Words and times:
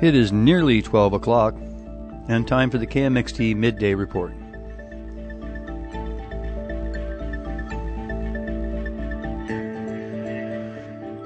It 0.00 0.14
is 0.14 0.30
nearly 0.30 0.80
12 0.80 1.14
o'clock 1.14 1.56
and 2.28 2.46
time 2.46 2.70
for 2.70 2.78
the 2.78 2.86
KMXT 2.86 3.56
Midday 3.56 3.94
Report. 3.94 4.32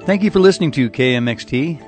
Thank 0.07 0.23
you 0.23 0.31
for 0.31 0.39
listening 0.39 0.71
to 0.71 0.89
KMXT 0.89 1.83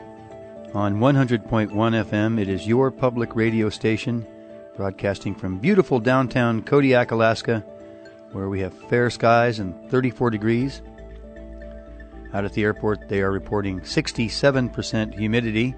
on 0.76 0.98
100.1 1.00 1.72
FM. 1.72 2.40
It 2.40 2.50
is 2.50 2.68
your 2.68 2.92
public 2.92 3.36
radio 3.36 3.72
station 3.72 4.24
broadcasting 4.76 5.34
from 5.34 5.58
beautiful 5.58 6.00
downtown 6.00 6.62
Kodiak, 6.62 7.10
Alaska, 7.10 7.62
where 8.32 8.48
we 8.48 8.60
have 8.60 8.74
fair 8.90 9.10
skies 9.10 9.58
and 9.58 9.90
34 9.90 10.30
degrees. 10.30 10.84
Out 12.32 12.46
at 12.46 12.54
the 12.54 12.62
airport, 12.62 13.10
they 13.10 13.22
are 13.22 13.32
reporting 13.32 13.80
67% 13.80 15.16
humidity 15.16 15.74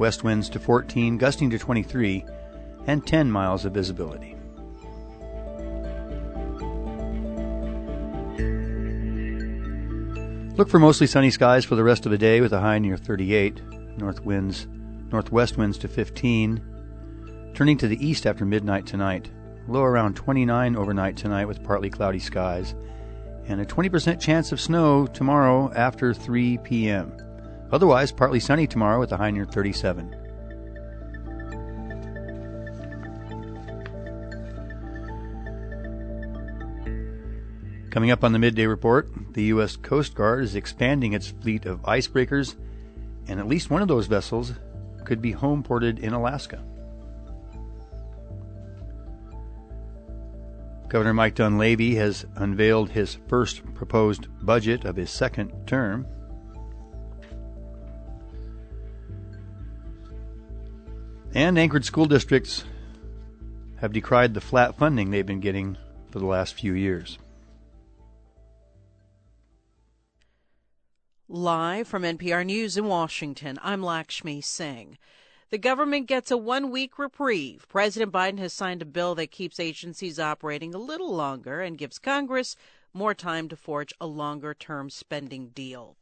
west 0.00 0.24
winds 0.24 0.48
to 0.48 0.58
14, 0.58 1.18
gusting 1.18 1.50
to 1.50 1.58
23, 1.58 2.24
and 2.86 3.06
10 3.06 3.30
miles 3.30 3.66
of 3.66 3.74
visibility. 3.74 4.34
Look 10.56 10.70
for 10.70 10.78
mostly 10.78 11.06
sunny 11.06 11.30
skies 11.30 11.66
for 11.66 11.74
the 11.76 11.84
rest 11.84 12.06
of 12.06 12.12
the 12.12 12.18
day 12.18 12.40
with 12.40 12.54
a 12.54 12.60
high 12.60 12.78
near 12.78 12.96
38, 12.96 13.60
north 13.98 14.24
winds, 14.24 14.66
northwest 15.12 15.58
winds 15.58 15.76
to 15.78 15.88
15, 15.88 17.52
turning 17.52 17.76
to 17.76 17.86
the 17.86 18.02
east 18.04 18.26
after 18.26 18.46
midnight 18.46 18.86
tonight, 18.86 19.30
low 19.68 19.82
around 19.82 20.16
29 20.16 20.76
overnight 20.76 21.18
tonight 21.18 21.44
with 21.44 21.62
partly 21.62 21.90
cloudy 21.90 22.18
skies, 22.18 22.74
and 23.46 23.60
a 23.60 23.66
20% 23.66 24.18
chance 24.18 24.50
of 24.50 24.60
snow 24.60 25.06
tomorrow 25.06 25.70
after 25.74 26.14
3 26.14 26.56
p.m. 26.58 27.12
Otherwise, 27.72 28.12
partly 28.12 28.40
sunny 28.40 28.66
tomorrow 28.66 28.98
with 28.98 29.12
a 29.12 29.16
high 29.16 29.30
near 29.30 29.44
37. 29.44 30.16
Coming 37.90 38.12
up 38.12 38.22
on 38.22 38.32
the 38.32 38.38
midday 38.38 38.66
report, 38.66 39.08
the 39.34 39.44
U.S. 39.44 39.74
Coast 39.76 40.14
Guard 40.14 40.44
is 40.44 40.54
expanding 40.54 41.12
its 41.12 41.28
fleet 41.28 41.66
of 41.66 41.82
icebreakers, 41.82 42.54
and 43.26 43.40
at 43.40 43.48
least 43.48 43.68
one 43.68 43.82
of 43.82 43.88
those 43.88 44.06
vessels 44.06 44.52
could 45.04 45.20
be 45.20 45.32
home 45.32 45.62
ported 45.62 45.98
in 45.98 46.12
Alaska. 46.12 46.62
Governor 50.88 51.14
Mike 51.14 51.36
Dunleavy 51.36 51.94
has 51.96 52.26
unveiled 52.36 52.90
his 52.90 53.16
first 53.28 53.62
proposed 53.74 54.26
budget 54.44 54.84
of 54.84 54.96
his 54.96 55.10
second 55.10 55.52
term. 55.66 56.06
And 61.32 61.56
Anchorage 61.56 61.84
school 61.84 62.06
districts 62.06 62.64
have 63.76 63.92
decried 63.92 64.34
the 64.34 64.40
flat 64.40 64.76
funding 64.76 65.10
they've 65.10 65.24
been 65.24 65.40
getting 65.40 65.76
for 66.10 66.18
the 66.18 66.26
last 66.26 66.54
few 66.54 66.72
years. 66.72 67.18
Live 71.28 71.86
from 71.86 72.02
NPR 72.02 72.44
News 72.44 72.76
in 72.76 72.86
Washington, 72.86 73.60
I'm 73.62 73.80
Lakshmi 73.80 74.40
Singh. 74.40 74.98
The 75.50 75.58
government 75.58 76.08
gets 76.08 76.32
a 76.32 76.36
one 76.36 76.72
week 76.72 76.98
reprieve. 76.98 77.66
President 77.68 78.12
Biden 78.12 78.40
has 78.40 78.52
signed 78.52 78.82
a 78.82 78.84
bill 78.84 79.14
that 79.14 79.30
keeps 79.30 79.60
agencies 79.60 80.18
operating 80.18 80.74
a 80.74 80.78
little 80.78 81.14
longer 81.14 81.60
and 81.60 81.78
gives 81.78 82.00
Congress 82.00 82.56
more 82.92 83.14
time 83.14 83.48
to 83.48 83.56
forge 83.56 83.94
a 84.00 84.06
longer 84.06 84.52
term 84.52 84.90
spending 84.90 85.50
deal. 85.50 85.96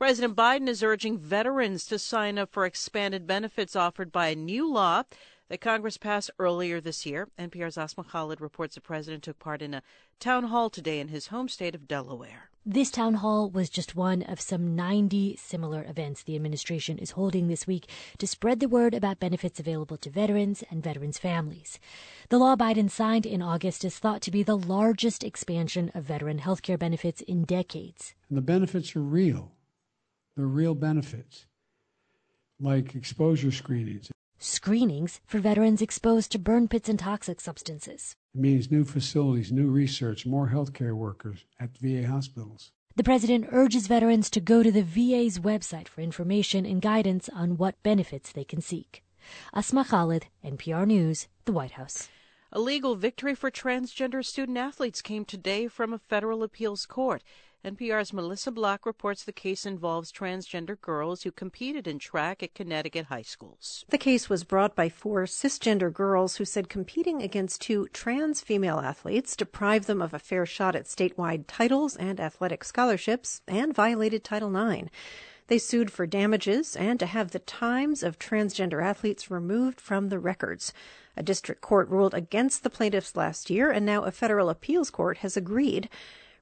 President 0.00 0.34
Biden 0.34 0.66
is 0.66 0.82
urging 0.82 1.18
veterans 1.18 1.84
to 1.84 1.98
sign 1.98 2.38
up 2.38 2.50
for 2.50 2.64
expanded 2.64 3.26
benefits 3.26 3.76
offered 3.76 4.10
by 4.10 4.28
a 4.28 4.34
new 4.34 4.66
law 4.66 5.02
that 5.50 5.60
Congress 5.60 5.98
passed 5.98 6.30
earlier 6.38 6.80
this 6.80 7.04
year. 7.04 7.28
NPR's 7.38 7.76
Asma 7.76 8.04
Khalid 8.04 8.40
reports 8.40 8.76
the 8.76 8.80
president 8.80 9.24
took 9.24 9.38
part 9.38 9.60
in 9.60 9.74
a 9.74 9.82
town 10.18 10.44
hall 10.44 10.70
today 10.70 11.00
in 11.00 11.08
his 11.08 11.26
home 11.26 11.50
state 11.50 11.74
of 11.74 11.86
Delaware. 11.86 12.48
This 12.64 12.90
town 12.90 13.12
hall 13.12 13.50
was 13.50 13.68
just 13.68 13.94
one 13.94 14.22
of 14.22 14.40
some 14.40 14.74
90 14.74 15.36
similar 15.36 15.84
events 15.84 16.22
the 16.22 16.34
administration 16.34 16.96
is 16.96 17.10
holding 17.10 17.48
this 17.48 17.66
week 17.66 17.86
to 18.16 18.26
spread 18.26 18.60
the 18.60 18.68
word 18.68 18.94
about 18.94 19.20
benefits 19.20 19.60
available 19.60 19.98
to 19.98 20.08
veterans 20.08 20.64
and 20.70 20.82
veterans' 20.82 21.18
families. 21.18 21.78
The 22.30 22.38
law 22.38 22.56
Biden 22.56 22.90
signed 22.90 23.26
in 23.26 23.42
August 23.42 23.84
is 23.84 23.98
thought 23.98 24.22
to 24.22 24.30
be 24.30 24.42
the 24.42 24.56
largest 24.56 25.22
expansion 25.22 25.90
of 25.94 26.04
veteran 26.04 26.38
health 26.38 26.62
care 26.62 26.78
benefits 26.78 27.20
in 27.20 27.44
decades. 27.44 28.14
And 28.30 28.38
the 28.38 28.42
benefits 28.42 28.96
are 28.96 29.02
real. 29.02 29.52
They're 30.40 30.46
real 30.46 30.74
benefits, 30.74 31.44
like 32.58 32.94
exposure 32.94 33.52
screenings. 33.52 34.10
Screenings 34.38 35.20
for 35.26 35.38
veterans 35.38 35.82
exposed 35.82 36.32
to 36.32 36.38
burn 36.38 36.66
pits 36.66 36.88
and 36.88 36.98
toxic 36.98 37.42
substances. 37.42 38.16
It 38.34 38.40
means 38.40 38.70
new 38.70 38.86
facilities, 38.86 39.52
new 39.52 39.68
research, 39.68 40.24
more 40.24 40.48
healthcare 40.48 40.94
workers 40.94 41.44
at 41.60 41.76
VA 41.76 42.08
hospitals. 42.08 42.72
The 42.96 43.04
president 43.04 43.48
urges 43.52 43.86
veterans 43.86 44.30
to 44.30 44.40
go 44.40 44.62
to 44.62 44.72
the 44.72 44.82
VA's 44.82 45.38
website 45.38 45.88
for 45.88 46.00
information 46.00 46.64
and 46.64 46.80
guidance 46.80 47.28
on 47.28 47.58
what 47.58 47.82
benefits 47.82 48.32
they 48.32 48.44
can 48.44 48.62
seek. 48.62 49.04
Asma 49.52 49.84
Khalid, 49.84 50.28
NPR 50.42 50.86
News, 50.86 51.28
the 51.44 51.52
White 51.52 51.72
House. 51.72 52.08
A 52.50 52.60
legal 52.60 52.96
victory 52.96 53.34
for 53.34 53.50
transgender 53.50 54.24
student 54.24 54.56
athletes 54.56 55.02
came 55.02 55.26
today 55.26 55.68
from 55.68 55.92
a 55.92 55.98
federal 55.98 56.42
appeals 56.42 56.86
court. 56.86 57.22
NPR's 57.62 58.14
Melissa 58.14 58.50
Block 58.50 58.86
reports 58.86 59.22
the 59.22 59.32
case 59.32 59.66
involves 59.66 60.10
transgender 60.10 60.80
girls 60.80 61.24
who 61.24 61.30
competed 61.30 61.86
in 61.86 61.98
track 61.98 62.42
at 62.42 62.54
Connecticut 62.54 63.06
high 63.06 63.20
schools. 63.20 63.84
The 63.90 63.98
case 63.98 64.30
was 64.30 64.44
brought 64.44 64.74
by 64.74 64.88
four 64.88 65.24
cisgender 65.24 65.92
girls 65.92 66.36
who 66.36 66.46
said 66.46 66.70
competing 66.70 67.22
against 67.22 67.60
two 67.60 67.86
trans 67.92 68.40
female 68.40 68.78
athletes 68.78 69.36
deprived 69.36 69.86
them 69.86 70.00
of 70.00 70.14
a 70.14 70.18
fair 70.18 70.46
shot 70.46 70.74
at 70.74 70.86
statewide 70.86 71.44
titles 71.48 71.96
and 71.96 72.18
athletic 72.18 72.64
scholarships 72.64 73.42
and 73.46 73.74
violated 73.74 74.24
Title 74.24 74.56
IX. 74.56 74.88
They 75.48 75.58
sued 75.58 75.92
for 75.92 76.06
damages 76.06 76.74
and 76.76 76.98
to 76.98 77.04
have 77.04 77.32
the 77.32 77.40
times 77.40 78.02
of 78.02 78.18
transgender 78.18 78.82
athletes 78.82 79.30
removed 79.30 79.82
from 79.82 80.08
the 80.08 80.18
records. 80.18 80.72
A 81.14 81.22
district 81.22 81.60
court 81.60 81.90
ruled 81.90 82.14
against 82.14 82.62
the 82.62 82.70
plaintiffs 82.70 83.16
last 83.16 83.50
year, 83.50 83.70
and 83.70 83.84
now 83.84 84.04
a 84.04 84.10
federal 84.10 84.48
appeals 84.48 84.88
court 84.88 85.18
has 85.18 85.36
agreed 85.36 85.90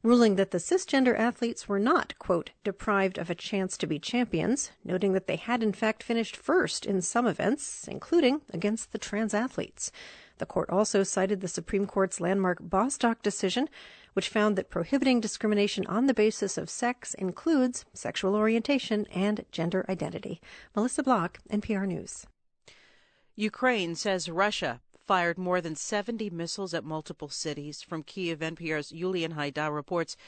ruling 0.03 0.37
that 0.37 0.53
the 0.53 0.59
cisgender 0.59 1.19
athletes 1.19 1.69
were 1.69 1.79
not, 1.79 2.19
quote, 2.19 2.51
deprived 2.63 3.19
of 3.19 3.31
a 3.31 3.35
chance 3.35 3.77
to 3.77 3.87
be 3.87 3.99
champions, 3.99 4.71
noting 4.85 5.13
that 5.13 5.27
they 5.27 5.37
had 5.37 5.63
in 5.63 5.73
fact 5.73 6.03
finished 6.03 6.37
first 6.37 6.87
in 6.87 7.03
some 7.03 7.27
events, 7.27 7.89
including 7.89 8.41
against 8.53 8.93
the 8.93 8.99
trans 8.99 9.35
athletes. 9.35 9.91
The 10.39 10.47
court 10.47 10.71
also 10.71 11.03
cited 11.03 11.41
the 11.41 11.49
Supreme 11.49 11.87
Court's 11.87 12.21
landmark 12.21 12.59
Bostock 12.61 13.23
decision, 13.23 13.69
which 14.13 14.29
found 14.29 14.57
that 14.57 14.71
prohibiting 14.71 15.21
discrimination 15.21 15.85
on 15.87 16.07
the 16.07 16.15
basis 16.15 16.57
of 16.57 16.71
sex 16.71 17.15
includes 17.15 17.85
sexual 17.93 18.37
orientation 18.37 19.07
and 19.07 19.45
gender 19.51 19.85
identity. 19.89 20.41
Melissa 20.77 21.03
Block, 21.03 21.41
NPR 21.51 21.87
News. 21.87 22.27
Ukraine 23.35 23.95
says 23.95 24.29
Russia 24.29 24.81
fired 25.09 25.39
more 25.39 25.63
than 25.63 25.75
70 25.75 26.29
missiles 26.29 26.75
at 26.75 26.85
multiple 26.85 27.31
cities. 27.31 27.83
From 27.83 28.03
Kiev, 28.03 28.41
NPR's 28.41 28.91
Julian 28.91 29.33
Hayda 29.33 29.75
reports 29.75 30.19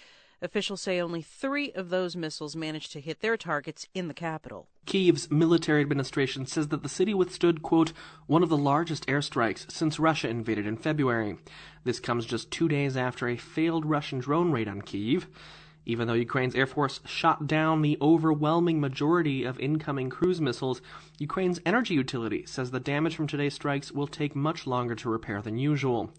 officials 0.41 0.81
say 0.81 0.99
only 0.99 1.21
three 1.21 1.71
of 1.73 1.91
those 1.91 2.17
missiles 2.17 2.57
managed 2.57 2.91
to 2.93 3.01
hit 3.01 3.21
their 3.21 3.37
targets 3.37 3.87
in 3.95 4.09
the 4.09 4.15
capital. 4.15 4.69
Kiev's 4.87 5.31
military 5.31 5.83
administration 5.83 6.47
says 6.47 6.69
that 6.69 6.83
the 6.83 6.89
city 6.89 7.13
withstood, 7.13 7.63
quote, 7.63 7.93
one 8.27 8.43
of 8.43 8.49
the 8.49 8.57
largest 8.57 9.07
airstrikes 9.07 9.71
since 9.71 10.01
Russia 10.01 10.31
invaded 10.31 10.67
in 10.67 10.79
February. 10.79 11.37
This 11.85 12.01
comes 12.01 12.25
just 12.25 12.51
two 12.51 12.67
days 12.67 12.97
after 12.97 13.29
a 13.29 13.37
failed 13.37 13.85
Russian 13.85 14.19
drone 14.19 14.51
raid 14.51 14.67
on 14.67 14.81
Kiev. 14.81 15.29
Even 15.87 16.07
though 16.07 16.15
Ukraine's 16.15 16.55
Air 16.55 16.67
Force 16.67 17.01
shot 17.07 17.47
down 17.47 17.83
the 17.83 17.99
overwhelming 18.01 18.81
majority 18.81 19.45
of 19.45 19.59
incoming 19.59 20.11
cruise 20.11 20.41
missiles, 20.41 20.83
Ukraine's 21.19 21.61
energy 21.65 21.95
utility 21.95 22.45
says 22.47 22.71
the 22.71 22.81
damage 22.81 23.17
from 23.17 23.27
today's 23.27 23.55
strikes 23.55 23.91
will 23.91 24.07
take 24.07 24.37
much 24.37 24.67
longer 24.67 24.95
to 24.95 25.09
repair 25.09 25.41
than 25.41 25.59
usual. 25.59 26.13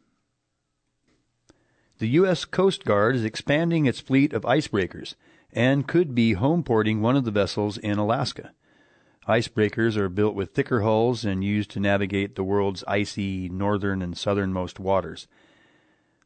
The 1.96 2.18
U.S. 2.18 2.44
Coast 2.44 2.84
Guard 2.84 3.16
is 3.16 3.24
expanding 3.24 3.86
its 3.86 3.98
fleet 3.98 4.34
of 4.34 4.42
icebreakers 4.42 5.14
and 5.54 5.88
could 5.88 6.14
be 6.14 6.34
home 6.34 6.62
porting 6.62 7.00
one 7.00 7.16
of 7.16 7.24
the 7.24 7.30
vessels 7.30 7.78
in 7.78 7.98
Alaska. 7.98 8.52
Icebreakers 9.28 9.96
are 9.96 10.08
built 10.08 10.34
with 10.34 10.52
thicker 10.52 10.80
hulls 10.80 11.26
and 11.26 11.44
used 11.44 11.70
to 11.72 11.80
navigate 11.80 12.36
the 12.36 12.42
world's 12.42 12.82
icy 12.88 13.50
northern 13.50 14.00
and 14.00 14.16
southernmost 14.16 14.80
waters. 14.80 15.28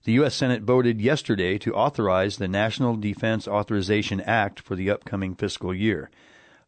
The 0.05 0.13
U.S. 0.13 0.35
Senate 0.35 0.63
voted 0.63 1.01
yesterday 1.01 1.59
to 1.59 1.75
authorize 1.75 2.37
the 2.37 2.47
National 2.47 2.97
Defense 2.97 3.49
Authorization 3.49 4.21
Act 4.21 4.61
for 4.61 4.77
the 4.77 4.91
upcoming 4.91 5.35
fiscal 5.35 5.75
year. 5.75 6.09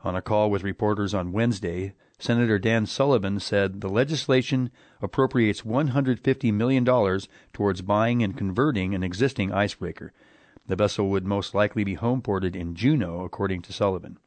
On 0.03 0.17
a 0.17 0.23
call 0.23 0.51
with 0.51 0.65
reporters 0.65 1.15
on 1.15 1.33
Wednesday, 1.33 1.93
Senator 2.19 2.59
Dan 2.59 2.87
Sullivan 2.87 3.39
said 3.39 3.81
the 3.81 3.89
legislation 3.89 4.71
appropriates 5.01 5.63
$150 5.63 6.53
million 6.53 7.21
towards 7.53 7.83
buying 7.83 8.23
and 8.23 8.37
converting 8.37 8.95
an 8.95 9.03
existing 9.03 9.53
icebreaker. 9.53 10.13
The 10.67 10.77
vessel 10.77 11.09
would 11.11 11.25
most 11.25 11.55
likely 11.55 11.85
be 11.85 11.97
homeported 11.97 12.57
in 12.57 12.75
Juneau, 12.75 13.21
according 13.25 13.63
to 13.63 13.73
Sullivan. 13.73 14.19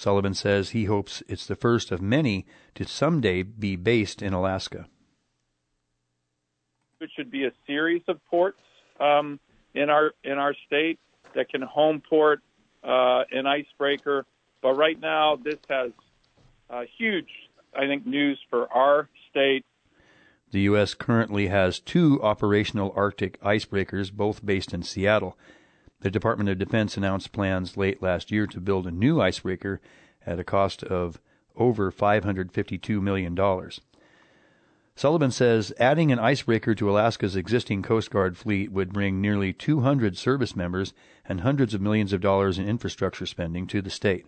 Sullivan 0.00 0.32
says 0.32 0.70
he 0.70 0.84
hopes 0.86 1.22
it's 1.28 1.44
the 1.44 1.54
first 1.54 1.92
of 1.92 2.00
many 2.00 2.46
to 2.74 2.86
someday 2.86 3.42
be 3.42 3.76
based 3.76 4.22
in 4.22 4.32
Alaska. 4.32 4.86
It 7.02 7.10
should 7.14 7.30
be 7.30 7.44
a 7.44 7.52
series 7.66 8.00
of 8.08 8.18
ports 8.24 8.60
um, 8.98 9.38
in 9.74 9.90
our 9.90 10.12
in 10.24 10.38
our 10.38 10.54
state 10.66 10.98
that 11.34 11.50
can 11.50 11.60
home 11.60 12.00
port 12.08 12.40
uh, 12.82 13.24
an 13.30 13.46
icebreaker. 13.46 14.24
But 14.62 14.72
right 14.72 14.98
now, 14.98 15.36
this 15.36 15.58
has 15.68 15.90
uh, 16.70 16.82
huge, 16.96 17.28
I 17.74 17.86
think, 17.86 18.06
news 18.06 18.38
for 18.48 18.72
our 18.72 19.10
state. 19.30 19.66
The 20.50 20.60
U.S. 20.62 20.94
currently 20.94 21.48
has 21.48 21.78
two 21.78 22.22
operational 22.22 22.92
Arctic 22.96 23.38
icebreakers, 23.42 24.10
both 24.10 24.44
based 24.44 24.72
in 24.72 24.82
Seattle. 24.82 25.36
The 26.00 26.10
Department 26.10 26.48
of 26.48 26.58
Defense 26.58 26.96
announced 26.96 27.32
plans 27.32 27.76
late 27.76 28.02
last 28.02 28.30
year 28.30 28.46
to 28.46 28.60
build 28.60 28.86
a 28.86 28.90
new 28.90 29.20
icebreaker 29.20 29.80
at 30.24 30.38
a 30.38 30.44
cost 30.44 30.82
of 30.82 31.20
over 31.56 31.92
$552 31.92 33.02
million. 33.02 33.36
Sullivan 34.96 35.30
says 35.30 35.72
adding 35.78 36.10
an 36.10 36.18
icebreaker 36.18 36.74
to 36.74 36.90
Alaska's 36.90 37.36
existing 37.36 37.82
Coast 37.82 38.10
Guard 38.10 38.36
fleet 38.36 38.72
would 38.72 38.92
bring 38.92 39.20
nearly 39.20 39.52
200 39.52 40.16
service 40.16 40.56
members 40.56 40.92
and 41.26 41.42
hundreds 41.42 41.74
of 41.74 41.80
millions 41.80 42.12
of 42.12 42.20
dollars 42.20 42.58
in 42.58 42.68
infrastructure 42.68 43.26
spending 43.26 43.66
to 43.66 43.82
the 43.82 43.90
state. 43.90 44.26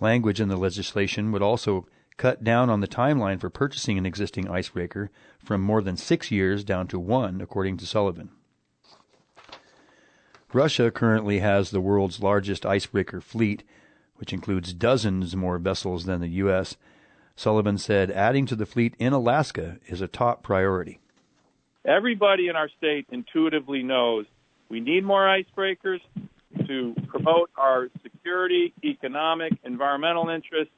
Language 0.00 0.40
in 0.40 0.48
the 0.48 0.56
legislation 0.56 1.32
would 1.32 1.42
also 1.42 1.86
cut 2.16 2.44
down 2.44 2.70
on 2.70 2.80
the 2.80 2.88
timeline 2.88 3.40
for 3.40 3.50
purchasing 3.50 3.98
an 3.98 4.06
existing 4.06 4.48
icebreaker 4.48 5.10
from 5.38 5.60
more 5.60 5.82
than 5.82 5.96
six 5.96 6.30
years 6.30 6.64
down 6.64 6.86
to 6.88 6.98
one, 6.98 7.40
according 7.40 7.76
to 7.78 7.86
Sullivan. 7.86 8.30
Russia 10.52 10.90
currently 10.90 11.40
has 11.40 11.70
the 11.70 11.80
world's 11.80 12.22
largest 12.22 12.64
icebreaker 12.64 13.20
fleet, 13.20 13.62
which 14.16 14.32
includes 14.32 14.72
dozens 14.72 15.34
more 15.34 15.58
vessels 15.58 16.04
than 16.04 16.20
the 16.20 16.28
U.S. 16.28 16.76
Sullivan 17.34 17.78
said 17.78 18.10
adding 18.10 18.46
to 18.46 18.56
the 18.56 18.66
fleet 18.66 18.94
in 18.98 19.12
Alaska 19.12 19.78
is 19.86 20.00
a 20.00 20.08
top 20.08 20.42
priority. 20.42 20.98
Everybody 21.84 22.48
in 22.48 22.56
our 22.56 22.68
state 22.78 23.06
intuitively 23.10 23.82
knows 23.82 24.26
we 24.68 24.80
need 24.80 25.04
more 25.04 25.26
icebreakers 25.26 26.00
to 26.66 26.94
promote 27.08 27.50
our 27.56 27.88
security, 28.02 28.72
economic, 28.82 29.52
environmental 29.64 30.28
interests. 30.28 30.72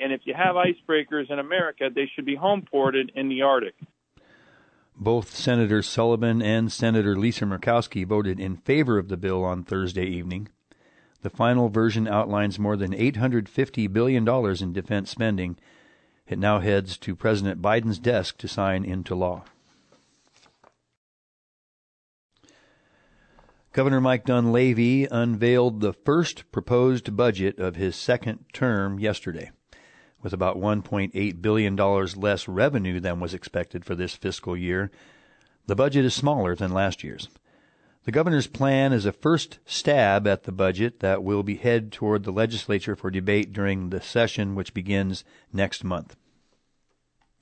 And 0.00 0.12
if 0.12 0.22
you 0.24 0.34
have 0.34 0.56
icebreakers 0.56 1.30
in 1.30 1.38
America, 1.38 1.90
they 1.94 2.10
should 2.14 2.24
be 2.24 2.34
home 2.34 2.66
ported 2.68 3.12
in 3.14 3.28
the 3.28 3.42
Arctic. 3.42 3.74
Both 5.00 5.32
Senator 5.32 5.80
Sullivan 5.80 6.42
and 6.42 6.72
Senator 6.72 7.14
Lisa 7.16 7.44
Murkowski 7.44 8.04
voted 8.04 8.40
in 8.40 8.56
favor 8.56 8.98
of 8.98 9.08
the 9.08 9.16
bill 9.16 9.44
on 9.44 9.62
Thursday 9.62 10.06
evening. 10.06 10.48
The 11.22 11.30
final 11.30 11.68
version 11.68 12.08
outlines 12.08 12.58
more 12.58 12.76
than 12.76 12.92
$850 12.92 13.92
billion 13.92 14.28
in 14.28 14.72
defense 14.72 15.10
spending. 15.10 15.56
It 16.26 16.40
now 16.40 16.58
heads 16.58 16.98
to 16.98 17.14
President 17.14 17.62
Biden's 17.62 18.00
desk 18.00 18.38
to 18.38 18.48
sign 18.48 18.84
into 18.84 19.14
law. 19.14 19.44
Governor 23.72 24.00
Mike 24.00 24.24
Dunleavy 24.24 25.06
unveiled 25.06 25.80
the 25.80 25.92
first 25.92 26.50
proposed 26.50 27.16
budget 27.16 27.60
of 27.60 27.76
his 27.76 27.94
second 27.94 28.46
term 28.52 28.98
yesterday. 28.98 29.52
With 30.22 30.32
about 30.32 30.56
$1.8 30.56 31.42
billion 31.42 31.76
less 31.76 32.48
revenue 32.48 33.00
than 33.00 33.20
was 33.20 33.34
expected 33.34 33.84
for 33.84 33.94
this 33.94 34.14
fiscal 34.14 34.56
year, 34.56 34.90
the 35.66 35.76
budget 35.76 36.04
is 36.04 36.14
smaller 36.14 36.56
than 36.56 36.72
last 36.72 37.04
year's. 37.04 37.28
The 38.04 38.12
governor's 38.12 38.46
plan 38.46 38.92
is 38.92 39.04
a 39.04 39.12
first 39.12 39.58
stab 39.66 40.26
at 40.26 40.44
the 40.44 40.52
budget 40.52 41.00
that 41.00 41.22
will 41.22 41.42
be 41.42 41.56
head 41.56 41.92
toward 41.92 42.24
the 42.24 42.32
legislature 42.32 42.96
for 42.96 43.10
debate 43.10 43.52
during 43.52 43.90
the 43.90 44.00
session 44.00 44.54
which 44.54 44.72
begins 44.72 45.24
next 45.52 45.84
month. 45.84 46.16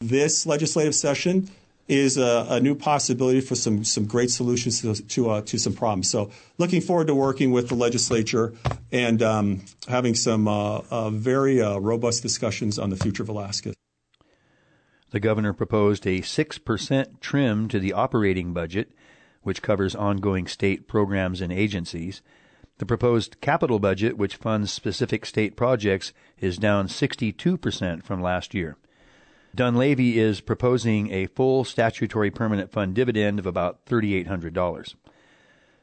This 0.01 0.45
legislative 0.45 0.95
session 0.95 1.49
is 1.89 2.17
a, 2.17 2.47
a, 2.51 2.61
new 2.61 2.75
possibility 2.75 3.41
for 3.41 3.55
some, 3.55 3.85
some 3.85 4.07
great 4.07 4.31
solutions 4.31 4.81
to, 4.81 4.95
to, 5.07 5.31
uh, 5.31 5.41
to, 5.43 5.59
some 5.59 5.73
problems. 5.73 6.11
So, 6.11 6.31
looking 6.59 6.81
forward 6.81 7.07
to 7.07 7.15
working 7.15 7.53
with 7.53 7.69
the 7.69 7.77
legislature 7.77 8.55
and 8.91 9.23
um, 9.23 9.63
having 9.89 10.15
some 10.15 10.49
uh, 10.49 10.81
uh, 10.91 11.11
very 11.11 11.63
uh, 11.63 11.79
robust 11.79 12.23
discussions 12.23 12.79
on 12.79 12.91
the 12.91 12.97
future 12.97 13.23
of 13.23 13.29
Alaska. 13.29 13.73
The 15.11 15.21
governor 15.21 15.53
proposed 15.53 16.07
a 16.07 16.21
6% 16.21 17.21
trim 17.21 17.69
to 17.69 17.79
the 17.79 17.93
operating 17.93 18.53
budget, 18.53 18.93
which 19.43 19.63
covers 19.63 19.95
ongoing 19.95 20.49
state 20.49 20.89
programs 20.89 21.41
and 21.41 21.53
agencies. 21.53 22.21
The 22.79 22.87
proposed 22.87 23.41
capital 23.41 23.79
budget, 23.79 24.19
which 24.19 24.37
funds 24.37 24.73
specific 24.73 25.25
state 25.25 25.57
projects, 25.57 26.13
is 26.39 26.59
down 26.59 26.89
62% 26.89 28.03
from 28.03 28.21
last 28.21 28.53
year. 28.53 28.77
Dunleavy 29.57 30.19
is 30.19 30.43
proposing 30.43 31.11
a 31.11 31.29
full 31.29 31.65
statutory 31.65 32.31
permanent 32.31 32.71
fund 32.71 32.95
dividend 32.95 33.39
of 33.39 33.47
about 33.47 33.87
$3,800. 33.87 34.95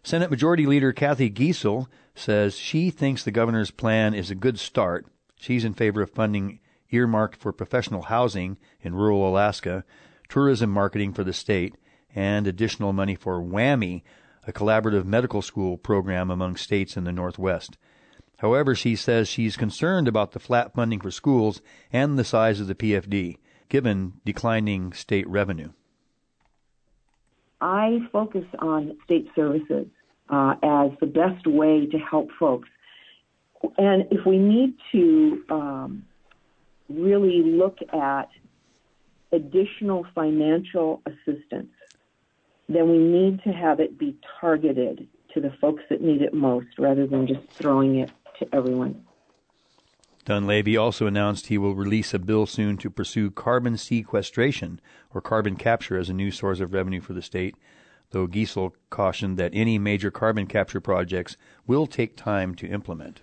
Senate 0.03 0.29
Majority 0.29 0.67
Leader 0.67 0.93
Cathy 0.93 1.31
Giessel 1.31 1.87
says 2.13 2.55
she 2.55 2.91
thinks 2.91 3.23
the 3.23 3.31
governor's 3.31 3.71
plan 3.71 4.13
is 4.13 4.29
a 4.29 4.35
good 4.35 4.59
start. 4.59 5.07
She's 5.37 5.65
in 5.65 5.73
favor 5.73 6.03
of 6.03 6.11
funding 6.11 6.59
earmarked 6.91 7.35
for 7.35 7.51
professional 7.51 8.03
housing 8.03 8.57
in 8.79 8.93
rural 8.93 9.27
Alaska, 9.27 9.83
tourism 10.29 10.69
marketing 10.69 11.11
for 11.11 11.23
the 11.23 11.33
state, 11.33 11.75
and 12.13 12.45
additional 12.45 12.93
money 12.93 13.15
for 13.15 13.41
WWAMI, 13.41 14.03
a 14.45 14.53
collaborative 14.53 15.05
medical 15.05 15.41
school 15.41 15.79
program 15.79 16.29
among 16.29 16.57
states 16.57 16.95
in 16.95 17.05
the 17.05 17.11
Northwest. 17.11 17.79
However, 18.37 18.75
she 18.75 18.95
says 18.95 19.27
she's 19.27 19.57
concerned 19.57 20.07
about 20.07 20.33
the 20.33 20.39
flat 20.39 20.75
funding 20.75 21.01
for 21.01 21.09
schools 21.09 21.59
and 21.91 22.19
the 22.19 22.23
size 22.23 22.59
of 22.59 22.67
the 22.67 22.75
PFD 22.75 23.37
given 23.73 24.13
declining 24.23 24.93
state 24.93 25.27
revenue? 25.27 25.71
I 27.59 28.07
focus 28.11 28.45
on 28.59 28.95
state 29.03 29.27
services 29.35 29.87
uh, 30.29 30.53
as 30.61 30.91
the 30.99 31.07
best 31.07 31.47
way 31.47 31.87
to 31.87 31.97
help 31.97 32.29
folks. 32.39 32.69
And 33.79 34.05
if 34.11 34.27
we 34.27 34.37
need 34.37 34.75
to 34.91 35.43
um, 35.49 36.05
really 36.87 37.41
look 37.41 37.79
at 37.91 38.29
additional 39.31 40.05
financial 40.13 41.01
assistance, 41.07 41.73
then 42.69 42.91
we 42.91 42.99
need 42.99 43.41
to 43.41 43.49
have 43.49 43.79
it 43.79 43.97
be 43.97 44.15
targeted 44.39 45.07
to 45.33 45.41
the 45.41 45.51
folks 45.59 45.81
that 45.89 45.99
need 45.99 46.21
it 46.21 46.35
most 46.35 46.67
rather 46.77 47.07
than 47.07 47.25
just 47.25 47.47
throwing 47.49 47.97
it 47.97 48.11
to 48.37 48.47
everyone. 48.53 49.03
Dunleavy 50.25 50.77
also 50.77 51.05
announced 51.05 51.47
he 51.47 51.57
will 51.57 51.75
release 51.75 52.13
a 52.13 52.19
bill 52.19 52.45
soon 52.45 52.77
to 52.77 52.89
pursue 52.89 53.29
carbon 53.29 53.77
sequestration 53.77 54.79
or 55.13 55.21
carbon 55.21 55.55
capture 55.55 55.97
as 55.97 56.09
a 56.09 56.13
new 56.13 56.31
source 56.31 56.61
of 56.61 56.73
revenue 56.73 57.01
for 57.01 57.13
the 57.13 57.21
state, 57.21 57.55
though 58.11 58.27
Giessel 58.27 58.71
cautioned 58.89 59.37
that 59.37 59.51
any 59.53 59.77
major 59.77 60.11
carbon 60.11 60.47
capture 60.47 60.79
projects 60.79 61.35
will 61.67 61.87
take 61.87 62.15
time 62.15 62.55
to 62.55 62.67
implement. 62.67 63.21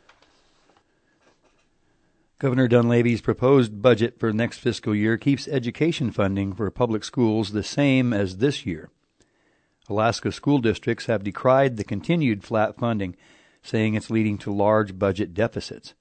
Governor 2.39 2.69
Dunleavy's 2.69 3.21
proposed 3.21 3.83
budget 3.83 4.19
for 4.19 4.33
next 4.33 4.59
fiscal 4.59 4.95
year 4.95 5.17
keeps 5.17 5.47
education 5.49 6.11
funding 6.11 6.55
for 6.55 6.71
public 6.71 7.05
schools 7.05 7.53
the 7.53 7.63
same 7.63 8.13
as 8.13 8.39
this 8.39 8.65
year. 8.65 8.91
Alaska 9.89 10.33
school 10.33 10.59
districts 10.59 11.07
have 11.07 11.25
decried 11.25 11.77
the 11.77 11.85
continued 11.85 12.45
flat 12.45 12.77
funding, 12.77 13.17
saying 13.63 13.95
it's 13.95 14.11
leading 14.11 14.39
to 14.39 14.53
large 14.53 14.99
budget 14.99 15.35
deficits. 15.35 15.95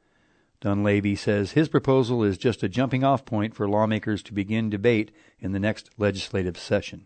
Dunleavy 0.61 1.15
says 1.15 1.51
his 1.51 1.69
proposal 1.69 2.23
is 2.23 2.37
just 2.37 2.63
a 2.63 2.69
jumping 2.69 3.03
off 3.03 3.25
point 3.25 3.55
for 3.55 3.67
lawmakers 3.67 4.21
to 4.23 4.33
begin 4.33 4.69
debate 4.69 5.11
in 5.39 5.53
the 5.53 5.59
next 5.59 5.89
legislative 5.97 6.57
session. 6.57 7.05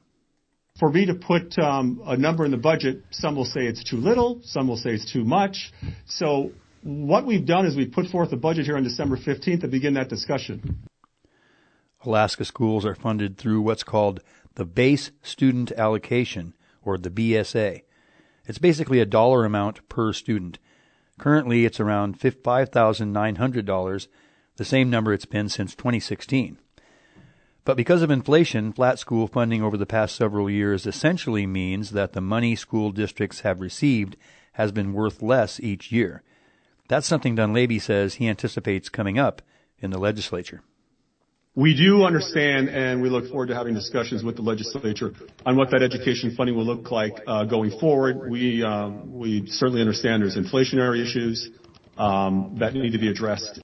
For 0.79 0.89
me 0.89 1.05
to 1.05 1.13
put 1.13 1.57
um, 1.59 2.01
a 2.05 2.17
number 2.17 2.45
in 2.45 2.51
the 2.51 2.57
budget, 2.57 3.03
some 3.11 3.35
will 3.35 3.45
say 3.45 3.67
it's 3.67 3.83
too 3.83 3.97
little, 3.97 4.41
some 4.43 4.67
will 4.67 4.77
say 4.77 4.91
it's 4.91 5.11
too 5.11 5.23
much. 5.23 5.71
So 6.05 6.51
what 6.81 7.27
we've 7.27 7.45
done 7.45 7.67
is 7.67 7.75
we've 7.75 7.91
put 7.91 8.07
forth 8.07 8.31
a 8.33 8.37
budget 8.37 8.65
here 8.65 8.75
on 8.75 8.83
December 8.83 9.17
15th 9.17 9.61
to 9.61 9.67
begin 9.67 9.93
that 9.93 10.09
discussion. 10.09 10.87
Alaska 12.03 12.43
schools 12.43 12.85
are 12.85 12.95
funded 12.95 13.37
through 13.37 13.61
what's 13.61 13.83
called 13.83 14.21
the 14.55 14.65
Base 14.65 15.11
Student 15.21 15.71
Allocation, 15.73 16.55
or 16.83 16.97
the 16.97 17.09
BSA. 17.09 17.83
It's 18.45 18.57
basically 18.57 18.99
a 18.99 19.05
dollar 19.05 19.45
amount 19.45 19.87
per 19.89 20.11
student. 20.11 20.59
Currently, 21.19 21.65
it's 21.65 21.79
around 21.79 22.19
$5,900, 22.19 24.07
the 24.57 24.65
same 24.65 24.89
number 24.89 25.13
it's 25.13 25.25
been 25.25 25.49
since 25.49 25.75
2016. 25.75 26.57
But 27.65 27.77
because 27.77 28.01
of 28.01 28.11
inflation, 28.11 28.73
flat 28.73 28.99
school 28.99 29.27
funding 29.27 29.63
over 29.63 29.77
the 29.77 29.85
past 29.85 30.15
several 30.15 30.49
years 30.49 30.85
essentially 30.85 31.47
means 31.47 31.91
that 31.91 32.13
the 32.13 32.21
money 32.21 32.55
school 32.55 32.91
districts 32.91 33.41
have 33.41 33.61
received 33.61 34.17
has 34.53 34.71
been 34.71 34.93
worth 34.93 35.21
less 35.21 35.59
each 35.59 35.91
year. 35.91 36.23
That's 36.89 37.07
something 37.07 37.35
Dunleavy 37.35 37.79
says 37.79 38.15
he 38.15 38.27
anticipates 38.27 38.89
coming 38.89 39.17
up 39.17 39.41
in 39.79 39.91
the 39.91 39.99
legislature. 39.99 40.61
We 41.55 41.75
do 41.75 42.03
understand, 42.03 42.69
and 42.69 42.99
we 43.03 43.09
look 43.09 43.27
forward 43.29 43.49
to 43.49 43.55
having 43.55 43.75
discussions 43.75 44.23
with 44.23 44.35
the 44.35 44.41
legislature 44.41 45.13
on 45.45 45.55
what 45.55 45.69
that 45.69 45.83
education 45.83 46.35
funding 46.35 46.55
will 46.55 46.65
look 46.65 46.89
like 46.89 47.13
uh, 47.27 47.43
going 47.43 47.69
forward. 47.79 48.27
We 48.27 48.63
um, 48.63 49.13
we 49.13 49.45
certainly 49.45 49.79
understand 49.79 50.23
there's 50.23 50.35
inflationary 50.35 51.03
issues 51.03 51.51
um, 51.95 52.55
that 52.57 52.73
need 52.73 52.93
to 52.93 52.97
be 52.97 53.07
addressed. 53.07 53.61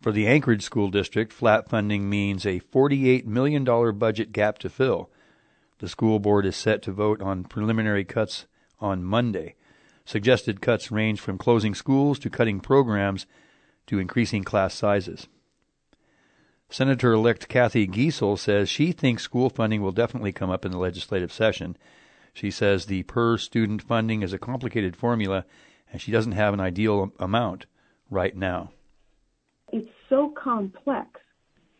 For 0.00 0.12
the 0.12 0.28
Anchorage 0.28 0.62
School 0.62 0.90
District, 0.90 1.32
flat 1.32 1.68
funding 1.68 2.08
means 2.08 2.46
a 2.46 2.60
$48 2.60 3.26
million 3.26 3.64
budget 3.98 4.30
gap 4.30 4.58
to 4.58 4.70
fill. 4.70 5.10
The 5.80 5.88
school 5.88 6.20
board 6.20 6.46
is 6.46 6.54
set 6.54 6.82
to 6.82 6.92
vote 6.92 7.20
on 7.20 7.42
preliminary 7.42 8.04
cuts 8.04 8.46
on 8.78 9.02
Monday. 9.02 9.56
Suggested 10.04 10.60
cuts 10.60 10.92
range 10.92 11.20
from 11.20 11.36
closing 11.36 11.74
schools 11.74 12.20
to 12.20 12.30
cutting 12.30 12.60
programs 12.60 13.26
to 13.88 13.98
increasing 13.98 14.44
class 14.44 14.72
sizes. 14.72 15.26
Senator 16.72 17.12
elect 17.12 17.48
Cathy 17.48 17.88
Giessel 17.88 18.38
says 18.38 18.68
she 18.68 18.92
thinks 18.92 19.24
school 19.24 19.50
funding 19.50 19.82
will 19.82 19.90
definitely 19.90 20.30
come 20.30 20.50
up 20.50 20.64
in 20.64 20.70
the 20.70 20.78
legislative 20.78 21.32
session. 21.32 21.76
She 22.32 22.52
says 22.52 22.86
the 22.86 23.02
per 23.02 23.38
student 23.38 23.82
funding 23.82 24.22
is 24.22 24.32
a 24.32 24.38
complicated 24.38 24.96
formula 24.96 25.44
and 25.92 26.00
she 26.00 26.12
doesn't 26.12 26.32
have 26.32 26.54
an 26.54 26.60
ideal 26.60 27.10
amount 27.18 27.66
right 28.08 28.36
now. 28.36 28.70
It's 29.72 29.90
so 30.08 30.28
complex 30.28 31.20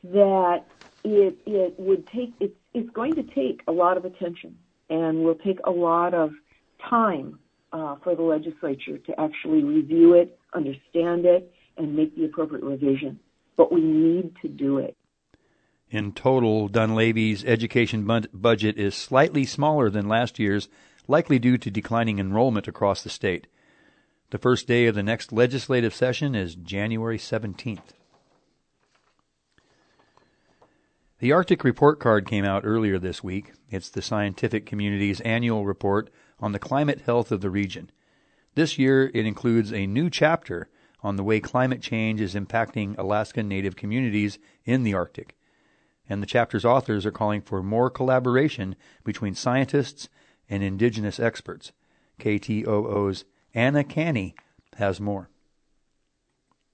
that 0.03 0.65
it 1.05 1.39
it 1.47 1.79
would 1.79 2.05
take 2.09 2.35
it's 2.41 2.57
it's 2.75 2.91
going 2.91 3.15
to 3.15 3.23
take 3.23 3.63
a 3.69 3.73
lot 3.73 3.97
of 3.97 4.05
attention 4.05 4.59
and 4.89 5.23
will 5.23 5.37
take 5.37 5.61
a 5.63 5.71
lot 5.71 6.15
of 6.15 6.33
time 6.89 7.39
uh, 7.73 7.95
for 8.03 8.17
the 8.17 8.23
legislature 8.23 8.99
to 8.99 9.21
actually 9.21 9.63
review 9.63 10.15
it, 10.15 10.37
understand 10.53 11.27
it, 11.27 11.55
and 11.77 11.95
make 11.95 12.17
the 12.17 12.25
appropriate 12.25 12.65
revision 12.65 13.21
but 13.61 13.71
we 13.71 13.83
need 13.83 14.35
to 14.41 14.49
do 14.49 14.79
it. 14.79 14.97
In 15.91 16.13
total, 16.13 16.67
Dunleavy's 16.67 17.45
education 17.45 18.09
budget 18.33 18.79
is 18.79 18.95
slightly 18.95 19.45
smaller 19.45 19.91
than 19.91 20.09
last 20.09 20.39
year's, 20.39 20.71
likely 21.07 21.39
due 21.39 21.59
to 21.59 21.71
declining 21.71 22.19
enrollment 22.19 22.67
across 22.67 23.03
the 23.03 23.11
state. 23.11 23.49
The 24.31 24.39
first 24.39 24.67
day 24.67 24.87
of 24.87 24.95
the 24.95 25.03
next 25.03 25.31
legislative 25.31 25.95
session 25.95 26.35
is 26.35 26.55
January 26.55 27.19
17th. 27.19 27.93
The 31.19 31.33
Arctic 31.33 31.63
Report 31.63 32.01
Card 32.01 32.27
came 32.27 32.47
out 32.47 32.63
earlier 32.65 32.99
this 32.99 33.23
week. 33.23 33.53
It's 33.69 33.91
the 33.91 34.01
scientific 34.01 34.65
community's 34.65 35.21
annual 35.21 35.67
report 35.67 36.09
on 36.39 36.53
the 36.53 36.59
climate 36.59 37.03
health 37.03 37.31
of 37.31 37.43
the 37.43 37.51
region. 37.51 37.91
This 38.55 38.79
year, 38.79 39.11
it 39.13 39.27
includes 39.27 39.71
a 39.71 39.87
new 39.87 40.09
chapter 40.09 40.71
on 41.03 41.17
the 41.17 41.25
way 41.25 41.41
climate 41.41 41.83
change 41.83 42.21
is 42.21 42.35
impacting 42.35 42.97
Alaskan 42.99 43.49
Native 43.49 43.77
communities 43.77 44.39
in 44.65 44.83
the 44.83 44.95
Arctic. 44.95 45.37
And 46.09 46.23
the 46.23 46.27
chapter's 46.27 46.65
authors 46.65 47.07
are 47.07 47.13
calling 47.13 47.41
for 47.41 47.63
more 47.63 47.91
collaboration 47.91 48.77
between 49.05 49.35
scientists 49.35 50.09
and 50.49 50.63
indigenous 50.63 51.21
experts. 51.21 51.73
KTOO's 52.19 53.25
Anna 53.55 53.85
Canny 53.85 54.35
has 54.77 55.01
more. 55.01 55.31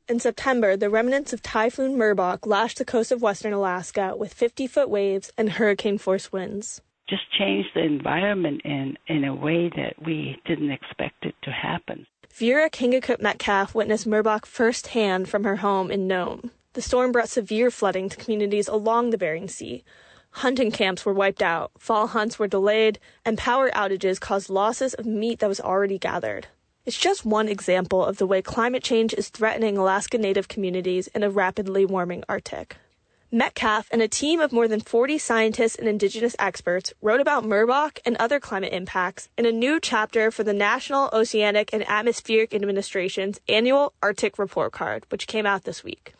In 0.08 0.20
September, 0.20 0.76
the 0.76 0.88
remnants 0.88 1.32
of 1.32 1.42
Typhoon 1.42 1.96
Merbok 1.96 2.46
lashed 2.46 2.78
the 2.78 2.84
coast 2.84 3.10
of 3.10 3.22
western 3.22 3.52
Alaska 3.52 4.14
with 4.16 4.32
50 4.32 4.68
foot 4.68 4.88
waves 4.88 5.32
and 5.36 5.50
hurricane 5.50 5.98
force 5.98 6.32
winds. 6.32 6.80
Just 7.08 7.24
changed 7.36 7.70
the 7.74 7.82
environment 7.82 8.62
in, 8.64 8.96
in 9.08 9.24
a 9.24 9.34
way 9.34 9.68
that 9.70 9.94
we 10.04 10.40
didn't 10.44 10.70
expect 10.70 11.24
it 11.24 11.34
to 11.42 11.50
happen. 11.50 12.06
Vera 12.36 12.68
Kingeekuk 12.68 13.18
Metcalf 13.18 13.74
witnessed 13.74 14.06
Merbok 14.06 14.44
firsthand 14.44 15.26
from 15.26 15.44
her 15.44 15.56
home 15.56 15.90
in 15.90 16.06
Nome. 16.06 16.50
The 16.74 16.82
storm 16.82 17.10
brought 17.10 17.30
severe 17.30 17.70
flooding 17.70 18.10
to 18.10 18.16
communities 18.18 18.68
along 18.68 19.08
the 19.08 19.16
Bering 19.16 19.48
Sea. 19.48 19.82
Hunting 20.32 20.70
camps 20.70 21.06
were 21.06 21.14
wiped 21.14 21.40
out, 21.40 21.70
fall 21.78 22.08
hunts 22.08 22.38
were 22.38 22.46
delayed, 22.46 22.98
and 23.24 23.38
power 23.38 23.70
outages 23.70 24.20
caused 24.20 24.50
losses 24.50 24.92
of 24.92 25.06
meat 25.06 25.38
that 25.38 25.48
was 25.48 25.62
already 25.62 25.98
gathered. 25.98 26.48
It's 26.84 26.98
just 26.98 27.24
one 27.24 27.48
example 27.48 28.04
of 28.04 28.18
the 28.18 28.26
way 28.26 28.42
climate 28.42 28.82
change 28.82 29.14
is 29.14 29.30
threatening 29.30 29.78
Alaska 29.78 30.18
Native 30.18 30.46
communities 30.46 31.06
in 31.14 31.22
a 31.22 31.30
rapidly 31.30 31.86
warming 31.86 32.22
Arctic. 32.28 32.76
Metcalf 33.32 33.88
and 33.90 34.00
a 34.00 34.06
team 34.06 34.38
of 34.38 34.52
more 34.52 34.68
than 34.68 34.78
40 34.78 35.18
scientists 35.18 35.74
and 35.74 35.88
indigenous 35.88 36.36
experts 36.38 36.94
wrote 37.02 37.20
about 37.20 37.42
Merbok 37.42 37.98
and 38.06 38.16
other 38.18 38.38
climate 38.38 38.72
impacts 38.72 39.28
in 39.36 39.44
a 39.44 39.50
new 39.50 39.80
chapter 39.80 40.30
for 40.30 40.44
the 40.44 40.52
National 40.52 41.10
Oceanic 41.12 41.70
and 41.72 41.84
Atmospheric 41.88 42.54
Administration's 42.54 43.40
annual 43.48 43.94
Arctic 44.00 44.38
Report 44.38 44.72
Card, 44.72 45.06
which 45.08 45.26
came 45.26 45.44
out 45.44 45.64
this 45.64 45.82
week. 45.82 46.14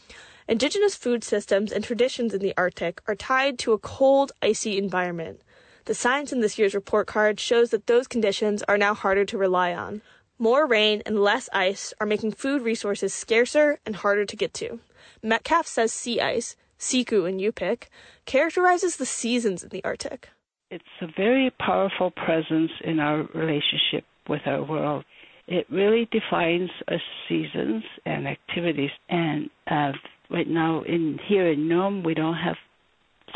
Indigenous 0.49 0.97
food 0.97 1.23
systems 1.23 1.71
and 1.71 1.85
traditions 1.85 2.35
in 2.35 2.41
the 2.41 2.55
Arctic 2.57 3.01
are 3.07 3.15
tied 3.15 3.57
to 3.61 3.73
a 3.73 3.79
cold, 3.79 4.33
icy 4.43 4.77
environment. 4.77 5.41
The 5.85 5.95
science 5.95 6.33
in 6.33 6.41
this 6.41 6.59
year's 6.59 6.75
report 6.75 7.07
card 7.07 7.39
shows 7.39 7.71
that 7.71 7.87
those 7.87 8.09
conditions 8.09 8.65
are 8.65 8.77
now 8.77 8.95
harder 8.95 9.25
to 9.27 9.39
rely 9.39 9.73
on. 9.73 10.03
More 10.41 10.67
rain 10.67 11.05
and 11.07 11.23
less 11.23 11.49
ice 11.53 11.95
are 12.01 12.07
making 12.07 12.33
food 12.33 12.63
resources 12.63 13.15
scarcer 13.15 13.79
and 13.87 13.95
harder 13.95 14.25
to 14.25 14.37
get 14.37 14.53
to. 14.55 14.81
Metcalf 15.23 15.69
says 15.69 15.93
sea 15.93 16.21
ice, 16.21 16.57
Siku 16.79 17.29
in 17.29 17.39
Yupik, 17.39 17.85
characterizes 18.25 18.97
the 18.97 19.07
seasons 19.07 19.63
in 19.63 19.71
the 19.71 19.85
Arctic. 19.85 20.29
It's 20.71 20.85
a 21.01 21.07
very 21.17 21.51
powerful 21.59 22.11
presence 22.11 22.73
in 22.85 22.99
our 22.99 23.25
relationship 23.35 24.05
with 24.29 24.43
our 24.47 24.65
world. 24.65 25.05
It 25.47 25.67
really 25.71 26.09
defines 26.11 26.71
our 26.89 27.01
seasons 27.29 27.85
and 28.05 28.27
activities. 28.27 28.91
And 29.09 29.49
uh, 29.71 29.93
right 30.29 30.49
now, 30.49 30.83
in 30.83 31.19
here 31.29 31.47
in 31.53 31.69
Nome, 31.69 32.03
we 32.03 32.15
don't 32.15 32.35
have 32.35 32.57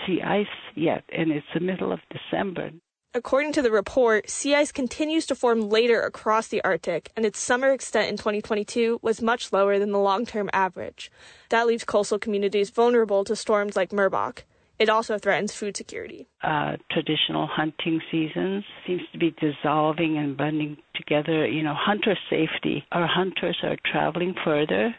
sea 0.07 0.21
ice 0.23 0.47
yet, 0.75 1.05
and 1.17 1.31
it's 1.31 1.47
the 1.55 1.61
middle 1.61 1.93
of 1.93 2.01
December. 2.11 2.71
According 3.13 3.55
to 3.55 3.63
the 3.63 3.73
report, 3.73 4.31
sea 4.31 4.55
ice 4.55 4.71
continues 4.71 5.27
to 5.27 5.35
form 5.35 5.69
later 5.69 6.01
across 6.01 6.47
the 6.47 6.63
Arctic, 6.63 7.11
and 7.17 7.27
its 7.27 7.41
summer 7.41 7.73
extent 7.73 8.09
in 8.09 8.17
2022 8.17 9.01
was 9.03 9.21
much 9.21 9.53
lower 9.53 9.81
than 9.81 9.91
the 9.91 9.99
long 9.99 10.25
term 10.25 10.49
average. 10.53 11.11
That 11.49 11.67
leaves 11.67 11.83
coastal 11.83 12.21
communities 12.21 12.71
vulnerable 12.71 13.25
to 13.25 13.35
storms 13.35 13.75
like 13.75 13.91
Merbok. 13.91 14.45
It 14.79 14.89
also 14.89 15.19
threatens 15.19 15.53
food 15.53 15.77
security. 15.77 16.29
Uh, 16.41 16.77
traditional 16.93 17.49
hunting 17.49 18.01
seasons 18.13 18.63
seems 18.87 19.03
to 19.13 19.19
be 19.19 19.35
dissolving 19.41 20.17
and 20.17 20.37
blending 20.37 20.77
together. 20.95 21.49
You 21.49 21.65
know, 21.65 21.75
hunter 21.77 22.17
safety. 22.31 22.85
Our 22.93 23.09
hunters 23.09 23.59
are 23.65 23.77
traveling 23.91 24.37
further 24.45 24.95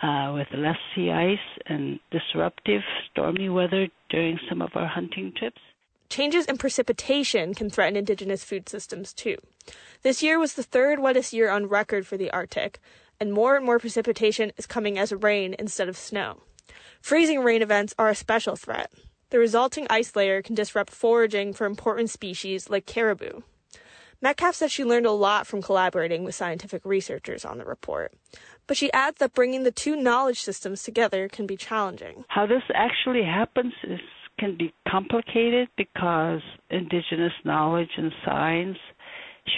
uh, 0.00 0.32
with 0.34 0.46
less 0.56 0.78
sea 0.94 1.10
ice 1.10 1.62
and 1.66 1.98
disruptive 2.12 2.82
stormy 3.10 3.48
weather 3.48 3.88
during 4.08 4.38
some 4.48 4.62
of 4.62 4.70
our 4.76 4.86
hunting 4.86 5.32
trips. 5.36 5.60
Changes 6.10 6.44
in 6.46 6.58
precipitation 6.58 7.54
can 7.54 7.70
threaten 7.70 7.94
indigenous 7.94 8.42
food 8.42 8.68
systems 8.68 9.12
too. 9.12 9.36
This 10.02 10.24
year 10.24 10.40
was 10.40 10.54
the 10.54 10.64
third 10.64 10.98
wettest 10.98 11.32
year 11.32 11.48
on 11.48 11.66
record 11.68 12.04
for 12.04 12.16
the 12.16 12.32
Arctic, 12.32 12.80
and 13.20 13.32
more 13.32 13.56
and 13.56 13.64
more 13.64 13.78
precipitation 13.78 14.50
is 14.56 14.66
coming 14.66 14.98
as 14.98 15.12
rain 15.12 15.54
instead 15.56 15.88
of 15.88 15.96
snow. 15.96 16.40
Freezing 17.00 17.44
rain 17.44 17.62
events 17.62 17.94
are 17.96 18.08
a 18.08 18.16
special 18.16 18.56
threat. 18.56 18.90
The 19.30 19.38
resulting 19.38 19.86
ice 19.88 20.16
layer 20.16 20.42
can 20.42 20.56
disrupt 20.56 20.90
foraging 20.90 21.52
for 21.52 21.64
important 21.64 22.10
species 22.10 22.68
like 22.68 22.86
caribou. 22.86 23.42
Metcalf 24.20 24.56
says 24.56 24.72
she 24.72 24.84
learned 24.84 25.06
a 25.06 25.12
lot 25.12 25.46
from 25.46 25.62
collaborating 25.62 26.24
with 26.24 26.34
scientific 26.34 26.84
researchers 26.84 27.44
on 27.44 27.58
the 27.58 27.64
report. 27.64 28.12
But 28.66 28.76
she 28.76 28.92
adds 28.92 29.18
that 29.18 29.32
bringing 29.32 29.62
the 29.62 29.70
two 29.70 29.94
knowledge 29.94 30.42
systems 30.42 30.82
together 30.82 31.28
can 31.28 31.46
be 31.46 31.56
challenging. 31.56 32.24
How 32.28 32.46
this 32.46 32.64
actually 32.74 33.22
happens 33.22 33.72
is 33.84 34.00
can 34.40 34.56
be 34.56 34.72
complicated 34.88 35.68
because 35.76 36.40
indigenous 36.70 37.32
knowledge 37.44 37.90
and 37.96 38.10
science 38.24 38.78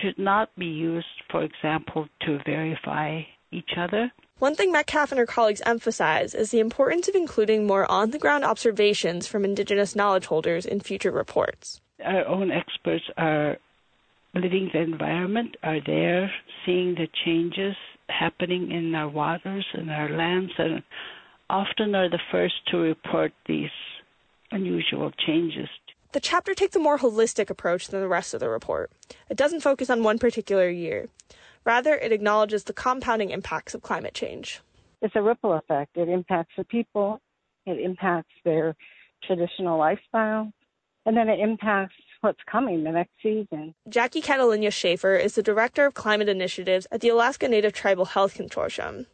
should 0.01 0.19
not 0.19 0.51
be 0.57 0.67
used, 0.67 1.07
for 1.31 1.43
example, 1.45 2.09
to 2.23 2.39
verify 2.45 3.23
each 3.53 3.71
other. 3.79 4.11
One 4.39 4.57
thing 4.57 4.73
Metcalf 4.73 5.13
and 5.13 5.19
her 5.21 5.27
colleagues 5.27 5.63
emphasize 5.65 6.35
is 6.35 6.51
the 6.51 6.59
importance 6.59 7.07
of 7.07 7.15
including 7.15 7.67
more 7.67 7.89
on 7.91 8.11
the 8.11 8.19
ground 8.19 8.45
observations 8.45 9.29
from 9.29 9.45
Indigenous 9.45 9.95
knowledge 9.95 10.27
holders 10.27 10.67
in 10.67 10.81
future 10.81 11.13
reports. 11.13 11.81
Our 12.05 12.27
own 12.27 12.51
experts 12.51 13.05
are 13.17 13.59
living 14.35 14.71
the 14.73 14.81
environment, 14.81 15.57
are 15.63 15.81
there, 15.87 16.33
seeing 16.67 16.95
the 16.95 17.09
changes 17.25 17.77
happening 18.09 18.73
in 18.73 18.95
our 18.95 19.09
waters 19.09 19.67
and 19.75 19.91
our 19.91 20.09
lands, 20.09 20.53
and 20.59 20.83
often 21.49 21.95
are 21.95 22.09
the 22.09 22.19
first 22.33 22.55
to 22.71 22.79
report 22.79 23.33
these 23.47 23.71
unusual 24.53 25.11
changes. 25.27 25.69
The 26.13 26.21
chapter 26.21 26.55
takes 26.55 26.77
a 26.77 26.79
more 26.79 26.99
holistic 26.99 27.49
approach 27.49 27.89
than 27.89 28.01
the 28.01 28.09
rest 28.09 28.35
of 28.35 28.41
the 28.41 28.49
report. 28.49 28.93
It 29.31 29.37
doesn't 29.37 29.61
focus 29.63 29.89
on 29.89 30.03
one 30.03 30.19
particular 30.19 30.69
year. 30.69 31.09
Rather, 31.65 31.95
it 31.95 32.13
acknowledges 32.13 32.65
the 32.65 32.73
compounding 32.73 33.31
impacts 33.31 33.75
of 33.75 33.83
climate 33.83 34.15
change. 34.15 34.61
It's 35.01 35.17
a 35.17 35.23
ripple 35.23 35.55
effect. 35.55 35.97
It 35.97 36.09
impacts 36.09 36.53
the 36.57 36.65
people, 36.65 37.21
it 37.67 37.81
impacts 37.81 38.33
their 38.45 38.77
traditional 39.25 39.79
lifestyle, 39.79 40.53
and 41.07 41.17
then 41.17 41.29
it 41.29 41.41
impacts 41.41 41.95
what's 42.21 42.41
coming 42.51 42.85
the 42.85 42.93
next 42.93 43.13
season. 43.23 43.75
Jackie 43.89 44.23
Qataliña 44.23 44.73
Schaeffer 44.73 45.17
is 45.17 45.35
the 45.35 45.43
Director 45.43 45.87
of 45.87 45.95
Climate 45.95 46.29
Initiatives 46.29 46.87
at 46.93 47.01
the 47.01 47.09
Alaska 47.09 47.49
Native 47.49 47.73
Tribal 47.73 48.05
Health 48.05 48.37
Consortium. 48.37 49.07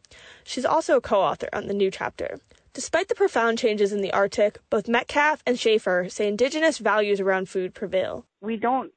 She's 0.43 0.65
also 0.65 0.97
a 0.97 1.01
co 1.01 1.21
author 1.21 1.49
on 1.53 1.67
the 1.67 1.73
new 1.73 1.89
chapter. 1.89 2.39
Despite 2.73 3.07
the 3.07 3.15
profound 3.15 3.57
changes 3.57 3.91
in 3.91 4.01
the 4.01 4.13
Arctic, 4.13 4.59
both 4.69 4.87
Metcalf 4.87 5.41
and 5.45 5.59
Schaeffer 5.59 6.07
say 6.09 6.27
indigenous 6.27 6.77
values 6.77 7.19
around 7.19 7.49
food 7.49 7.73
prevail. 7.73 8.25
We 8.41 8.57
don't 8.57 8.91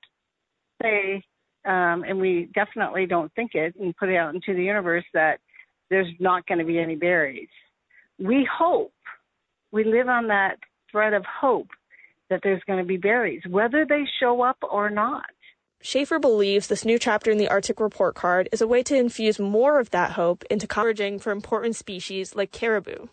say, 0.82 1.22
um, 1.64 2.04
and 2.06 2.20
we 2.20 2.50
definitely 2.54 3.06
don't 3.06 3.32
think 3.34 3.54
it 3.54 3.74
and 3.76 3.96
put 3.96 4.10
it 4.10 4.16
out 4.16 4.34
into 4.34 4.54
the 4.54 4.62
universe 4.62 5.04
that 5.14 5.40
there's 5.88 6.12
not 6.20 6.46
going 6.46 6.58
to 6.58 6.64
be 6.64 6.78
any 6.78 6.96
berries. 6.96 7.48
We 8.18 8.46
hope, 8.50 8.92
we 9.72 9.84
live 9.84 10.08
on 10.08 10.28
that 10.28 10.58
thread 10.90 11.14
of 11.14 11.24
hope 11.24 11.68
that 12.28 12.40
there's 12.42 12.62
going 12.66 12.78
to 12.78 12.84
be 12.84 12.98
berries, 12.98 13.42
whether 13.48 13.86
they 13.86 14.04
show 14.20 14.42
up 14.42 14.58
or 14.62 14.90
not. 14.90 15.24
Schaeffer 15.80 16.18
believes 16.18 16.68
this 16.68 16.84
new 16.84 16.98
chapter 16.98 17.30
in 17.30 17.38
the 17.38 17.48
Arctic 17.48 17.80
Report 17.80 18.14
Card 18.14 18.48
is 18.52 18.60
a 18.60 18.68
way 18.68 18.82
to 18.84 18.96
infuse 18.96 19.40
more 19.40 19.80
of 19.80 19.90
that 19.90 20.12
hope 20.12 20.44
into 20.48 20.66
foraging 20.66 21.18
for 21.18 21.32
important 21.32 21.74
species 21.74 22.36
like 22.36 22.52
caribou. 22.52 23.08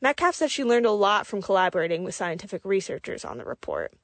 Metcalf 0.00 0.34
said 0.34 0.50
she 0.50 0.64
learned 0.64 0.86
a 0.86 0.90
lot 0.90 1.26
from 1.26 1.40
collaborating 1.40 2.04
with 2.04 2.14
scientific 2.14 2.64
researchers 2.64 3.24
on 3.24 3.38
the 3.38 3.44
report. 3.44 3.94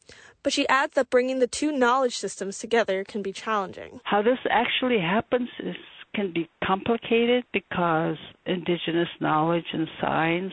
But 0.42 0.52
she 0.52 0.68
adds 0.68 0.94
that 0.94 1.10
bringing 1.10 1.38
the 1.38 1.46
two 1.46 1.70
knowledge 1.70 2.16
systems 2.16 2.58
together 2.58 3.04
can 3.04 3.22
be 3.22 3.32
challenging. 3.32 4.00
How 4.04 4.22
this 4.22 4.38
actually 4.50 4.98
happens 5.00 5.48
is 5.60 5.76
can 6.14 6.32
be 6.32 6.48
complicated 6.62 7.44
because 7.52 8.16
indigenous 8.44 9.08
knowledge 9.20 9.64
and 9.72 9.88
science 9.98 10.52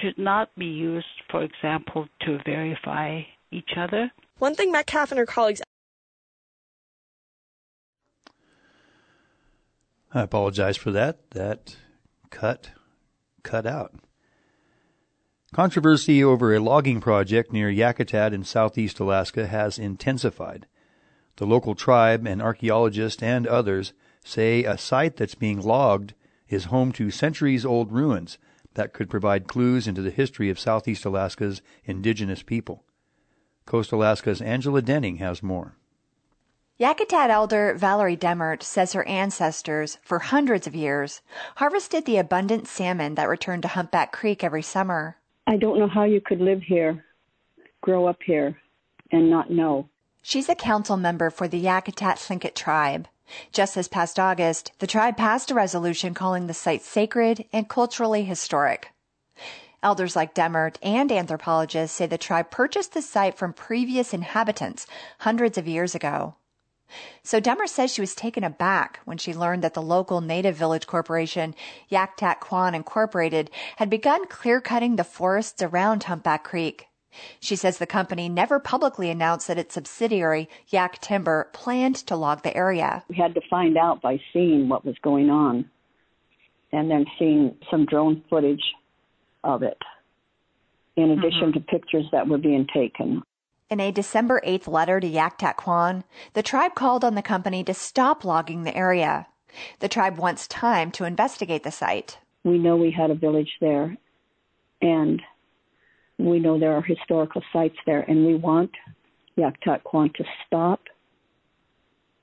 should 0.00 0.16
not 0.16 0.54
be 0.56 0.66
used, 0.66 1.06
for 1.30 1.42
example, 1.42 2.06
to 2.20 2.38
verify 2.44 3.22
each 3.50 3.70
other. 3.76 4.10
One 4.38 4.54
thing 4.54 4.70
Metcalf 4.70 5.10
and 5.10 5.18
her 5.18 5.26
colleagues 5.26 5.62
I 10.14 10.22
apologize 10.22 10.76
for 10.76 10.90
that. 10.92 11.30
That 11.32 11.76
cut 12.30 12.70
cut 13.42 13.66
out. 13.66 13.94
Controversy 15.54 16.22
over 16.22 16.54
a 16.54 16.60
logging 16.60 17.00
project 17.00 17.54
near 17.54 17.70
Yakutat 17.70 18.34
in 18.34 18.44
southeast 18.44 19.00
Alaska 19.00 19.46
has 19.46 19.78
intensified. 19.78 20.66
The 21.36 21.46
local 21.46 21.74
tribe 21.74 22.26
and 22.26 22.42
archaeologists 22.42 23.22
and 23.22 23.46
others 23.46 23.94
say 24.22 24.64
a 24.64 24.76
site 24.76 25.16
that's 25.16 25.34
being 25.34 25.58
logged 25.58 26.12
is 26.50 26.66
home 26.66 26.92
to 26.92 27.10
centuries 27.10 27.64
old 27.64 27.90
ruins 27.92 28.36
that 28.74 28.92
could 28.92 29.08
provide 29.08 29.48
clues 29.48 29.88
into 29.88 30.02
the 30.02 30.10
history 30.10 30.50
of 30.50 30.58
southeast 30.58 31.06
Alaska's 31.06 31.62
indigenous 31.84 32.42
people. 32.42 32.84
Coast 33.64 33.90
Alaska's 33.90 34.42
Angela 34.42 34.82
Denning 34.82 35.16
has 35.16 35.42
more. 35.42 35.76
Yakutat 36.78 37.30
elder 37.30 37.74
Valerie 37.74 38.16
Demmert 38.16 38.62
says 38.62 38.92
her 38.92 39.08
ancestors, 39.08 39.96
for 40.02 40.18
hundreds 40.18 40.66
of 40.66 40.76
years, 40.76 41.22
harvested 41.56 42.04
the 42.04 42.18
abundant 42.18 42.68
salmon 42.68 43.14
that 43.14 43.30
returned 43.30 43.62
to 43.62 43.68
Humpback 43.68 44.12
Creek 44.12 44.44
every 44.44 44.62
summer. 44.62 45.16
I 45.48 45.56
don't 45.56 45.78
know 45.78 45.88
how 45.88 46.04
you 46.04 46.20
could 46.20 46.42
live 46.42 46.62
here, 46.62 47.06
grow 47.80 48.06
up 48.06 48.22
here, 48.22 48.58
and 49.10 49.30
not 49.30 49.50
know. 49.50 49.88
She's 50.20 50.50
a 50.50 50.54
council 50.54 50.98
member 50.98 51.30
for 51.30 51.48
the 51.48 51.64
Yakutat 51.64 52.16
Tlingit 52.16 52.54
tribe. 52.54 53.08
Just 53.50 53.74
this 53.74 53.88
past 53.88 54.20
August, 54.20 54.72
the 54.78 54.86
tribe 54.86 55.16
passed 55.16 55.50
a 55.50 55.54
resolution 55.54 56.12
calling 56.12 56.48
the 56.48 56.52
site 56.54 56.82
sacred 56.82 57.46
and 57.50 57.66
culturally 57.66 58.24
historic. 58.24 58.90
Elders 59.82 60.14
like 60.14 60.34
Demmert 60.34 60.76
and 60.82 61.10
anthropologists 61.10 61.96
say 61.96 62.04
the 62.04 62.18
tribe 62.18 62.50
purchased 62.50 62.92
the 62.92 63.00
site 63.00 63.38
from 63.38 63.54
previous 63.54 64.12
inhabitants 64.12 64.86
hundreds 65.20 65.56
of 65.56 65.66
years 65.66 65.94
ago. 65.94 66.34
So 67.22 67.40
Demmert 67.40 67.68
says 67.68 67.92
she 67.92 68.00
was 68.00 68.14
taken 68.14 68.44
aback 68.44 69.00
when 69.04 69.18
she 69.18 69.34
learned 69.34 69.62
that 69.64 69.74
the 69.74 69.82
local 69.82 70.20
native 70.20 70.56
village 70.56 70.86
corporation, 70.86 71.54
Yakutat 71.90 72.40
Kwaan 72.40 72.74
Incorporated, 72.74 73.50
had 73.76 73.90
begun 73.90 74.26
clear 74.26 74.60
cutting 74.60 74.96
the 74.96 75.04
forests 75.04 75.62
around 75.62 76.04
Humpback 76.04 76.44
Creek. 76.44 76.86
She 77.40 77.56
says 77.56 77.78
the 77.78 77.86
company 77.86 78.28
never 78.28 78.58
publicly 78.60 79.10
announced 79.10 79.48
that 79.48 79.58
its 79.58 79.74
subsidiary, 79.74 80.48
Yak 80.68 81.00
Timber, 81.00 81.48
planned 81.52 81.96
to 82.06 82.16
log 82.16 82.42
the 82.42 82.56
area. 82.56 83.04
We 83.08 83.16
had 83.16 83.34
to 83.34 83.40
find 83.48 83.76
out 83.76 84.00
by 84.02 84.20
seeing 84.32 84.68
what 84.68 84.84
was 84.84 84.96
going 85.02 85.30
on 85.30 85.68
and 86.72 86.90
then 86.90 87.06
seeing 87.18 87.56
some 87.70 87.86
drone 87.86 88.22
footage 88.28 88.62
of 89.42 89.62
it, 89.62 89.78
in 90.96 91.10
addition 91.10 91.52
mm-hmm. 91.52 91.52
to 91.52 91.60
pictures 91.60 92.04
that 92.12 92.28
were 92.28 92.38
being 92.38 92.66
taken. 92.72 93.22
In 93.70 93.80
a 93.80 93.92
December 93.92 94.40
8th 94.46 94.66
letter 94.66 94.98
to 94.98 95.06
Yakutat 95.06 95.56
Kwaan, 95.56 96.04
the 96.32 96.42
tribe 96.42 96.74
called 96.74 97.04
on 97.04 97.14
the 97.14 97.22
company 97.22 97.62
to 97.64 97.74
stop 97.74 98.24
logging 98.24 98.64
the 98.64 98.74
area. 98.74 99.26
The 99.80 99.88
tribe 99.88 100.16
wants 100.16 100.48
time 100.48 100.90
to 100.92 101.04
investigate 101.04 101.64
the 101.64 101.70
site. 101.70 102.16
We 102.44 102.56
know 102.56 102.76
we 102.76 102.90
had 102.90 103.10
a 103.10 103.14
village 103.14 103.52
there, 103.60 103.94
and 104.80 105.20
we 106.16 106.38
know 106.38 106.58
there 106.58 106.72
are 106.72 106.82
historical 106.82 107.42
sites 107.52 107.76
there, 107.84 108.00
and 108.08 108.24
we 108.24 108.36
want 108.36 108.70
Yakutat 109.36 109.82
Kwaan 109.82 110.14
to 110.14 110.24
stop 110.46 110.80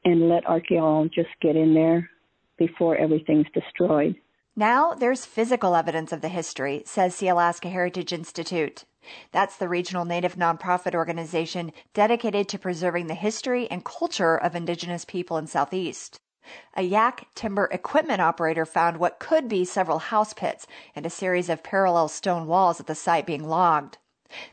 and 0.03 0.27
let 0.27 0.47
archaeologists 0.47 1.33
get 1.41 1.55
in 1.55 1.75
there 1.75 2.09
before 2.57 2.97
everything's 2.97 3.47
destroyed. 3.53 4.15
Now 4.55 4.93
there's 4.93 5.25
physical 5.25 5.75
evidence 5.75 6.11
of 6.11 6.21
the 6.21 6.29
history, 6.29 6.81
says 6.85 7.17
the 7.17 7.27
Alaska 7.27 7.69
Heritage 7.69 8.13
Institute. 8.13 8.85
That's 9.31 9.57
the 9.57 9.69
regional 9.69 10.05
Native 10.05 10.35
nonprofit 10.35 10.95
organization 10.95 11.73
dedicated 11.93 12.47
to 12.49 12.59
preserving 12.59 13.07
the 13.07 13.15
history 13.15 13.69
and 13.69 13.85
culture 13.85 14.35
of 14.35 14.55
Indigenous 14.55 15.05
people 15.05 15.37
in 15.37 15.47
Southeast. 15.47 16.19
A 16.75 16.83
yak 16.83 17.27
timber 17.33 17.65
equipment 17.71 18.21
operator 18.21 18.65
found 18.65 18.97
what 18.97 19.19
could 19.19 19.47
be 19.47 19.65
several 19.65 19.99
house 19.99 20.33
pits 20.33 20.67
and 20.95 21.05
a 21.05 21.09
series 21.09 21.49
of 21.49 21.63
parallel 21.63 22.07
stone 22.07 22.45
walls 22.45 22.79
at 22.79 22.87
the 22.87 22.93
site 22.95 23.25
being 23.25 23.47
logged. 23.47 23.97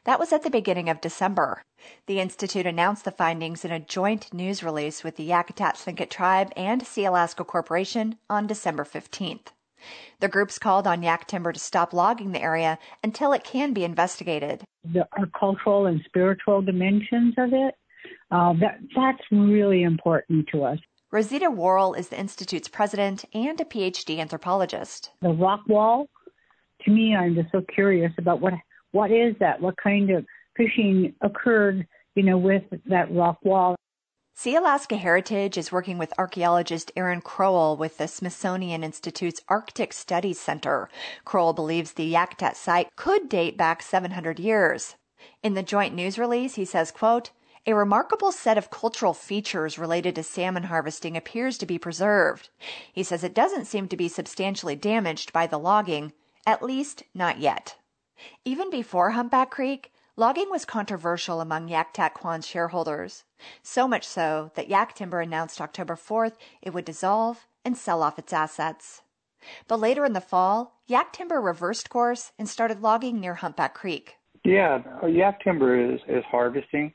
That 0.04 0.18
was 0.18 0.32
at 0.32 0.42
the 0.42 0.50
beginning 0.50 0.88
of 0.88 1.00
December. 1.00 1.62
The 2.06 2.20
Institute 2.20 2.66
announced 2.66 3.04
the 3.04 3.10
findings 3.10 3.64
in 3.64 3.72
a 3.72 3.80
joint 3.80 4.32
news 4.32 4.62
release 4.62 5.02
with 5.02 5.16
the 5.16 5.28
Yakutat 5.28 5.74
Tlingit 5.74 6.10
Tribe 6.10 6.52
and 6.56 6.82
Sealaska 6.82 7.46
Corporation 7.46 8.18
on 8.30 8.46
December 8.46 8.84
15th. 8.84 9.48
The 10.20 10.28
groups 10.28 10.58
called 10.58 10.86
on 10.86 11.02
yak 11.02 11.26
timber 11.26 11.52
to 11.52 11.60
stop 11.60 11.92
logging 11.92 12.32
the 12.32 12.42
area 12.42 12.78
until 13.02 13.32
it 13.32 13.44
can 13.44 13.72
be 13.72 13.84
investigated. 13.84 14.64
The 14.84 15.06
cultural 15.38 15.86
and 15.86 16.00
spiritual 16.06 16.62
dimensions 16.62 17.34
of 17.38 17.52
it, 17.52 17.74
uh, 18.30 18.54
that, 18.60 18.78
that's 18.94 19.22
really 19.30 19.82
important 19.82 20.48
to 20.52 20.64
us. 20.64 20.78
Rosita 21.10 21.50
Worl 21.50 21.92
is 21.92 22.08
the 22.08 22.18
Institute's 22.18 22.68
president 22.68 23.24
and 23.34 23.60
a 23.60 23.64
PhD 23.64 24.18
anthropologist. 24.18 25.10
The 25.20 25.28
rock 25.28 25.60
wall, 25.68 26.08
to 26.84 26.90
me, 26.90 27.14
I'm 27.14 27.34
just 27.34 27.52
so 27.52 27.62
curious 27.74 28.12
about 28.16 28.40
what 28.40 28.54
what 28.92 29.10
is 29.10 29.34
that? 29.40 29.60
What 29.60 29.76
kind 29.82 30.10
of 30.10 30.24
fishing 30.56 31.14
occurred, 31.22 31.86
you 32.14 32.22
know, 32.22 32.38
with 32.38 32.62
that 32.86 33.12
rock 33.12 33.38
wall? 33.42 33.74
Sealaska 34.42 34.98
Heritage 34.98 35.56
is 35.56 35.70
working 35.70 35.98
with 35.98 36.12
archaeologist 36.18 36.90
Aaron 36.96 37.20
Crowell 37.20 37.76
with 37.76 37.98
the 37.98 38.08
Smithsonian 38.08 38.82
Institute's 38.82 39.40
Arctic 39.46 39.92
Studies 39.92 40.40
Center. 40.40 40.88
Crowell 41.24 41.52
believes 41.52 41.92
the 41.92 42.12
Yakutat 42.12 42.56
site 42.56 42.88
could 42.96 43.28
date 43.28 43.56
back 43.56 43.82
700 43.84 44.40
years. 44.40 44.96
In 45.44 45.54
the 45.54 45.62
joint 45.62 45.94
news 45.94 46.18
release, 46.18 46.56
he 46.56 46.64
says, 46.64 46.90
quote, 46.90 47.30
a 47.68 47.74
remarkable 47.74 48.32
set 48.32 48.58
of 48.58 48.68
cultural 48.68 49.14
features 49.14 49.78
related 49.78 50.16
to 50.16 50.24
salmon 50.24 50.64
harvesting 50.64 51.16
appears 51.16 51.56
to 51.58 51.64
be 51.64 51.78
preserved. 51.78 52.48
He 52.92 53.04
says 53.04 53.22
it 53.22 53.34
doesn't 53.34 53.66
seem 53.66 53.86
to 53.86 53.96
be 53.96 54.08
substantially 54.08 54.74
damaged 54.74 55.32
by 55.32 55.46
the 55.46 55.56
logging, 55.56 56.14
at 56.44 56.64
least 56.64 57.04
not 57.14 57.38
yet. 57.38 57.76
Even 58.44 58.70
before 58.70 59.10
Humpback 59.10 59.52
Creek, 59.52 59.92
Logging 60.14 60.50
was 60.50 60.66
controversial 60.66 61.40
among 61.40 61.70
Yakutat 61.70 62.12
Kwaan's 62.12 62.46
shareholders, 62.46 63.24
so 63.62 63.86
much 63.88 64.06
so 64.06 64.50
that 64.54 64.68
Yak 64.68 64.94
Timber 64.94 65.20
announced 65.20 65.60
October 65.60 65.96
4th 65.96 66.34
it 66.60 66.72
would 66.74 66.84
dissolve 66.84 67.46
and 67.64 67.76
sell 67.76 68.02
off 68.02 68.18
its 68.18 68.32
assets. 68.32 69.02
But 69.68 69.80
later 69.80 70.04
in 70.04 70.12
the 70.12 70.20
fall, 70.20 70.80
Yak 70.86 71.12
Timber 71.12 71.40
reversed 71.40 71.90
course 71.90 72.32
and 72.38 72.48
started 72.48 72.80
logging 72.80 73.20
near 73.20 73.34
Humpback 73.34 73.74
Creek. 73.74 74.16
Yeah, 74.44 74.82
uh, 75.02 75.06
Yak 75.06 75.42
Timber 75.42 75.94
is, 75.94 76.00
is 76.08 76.24
harvesting. 76.30 76.92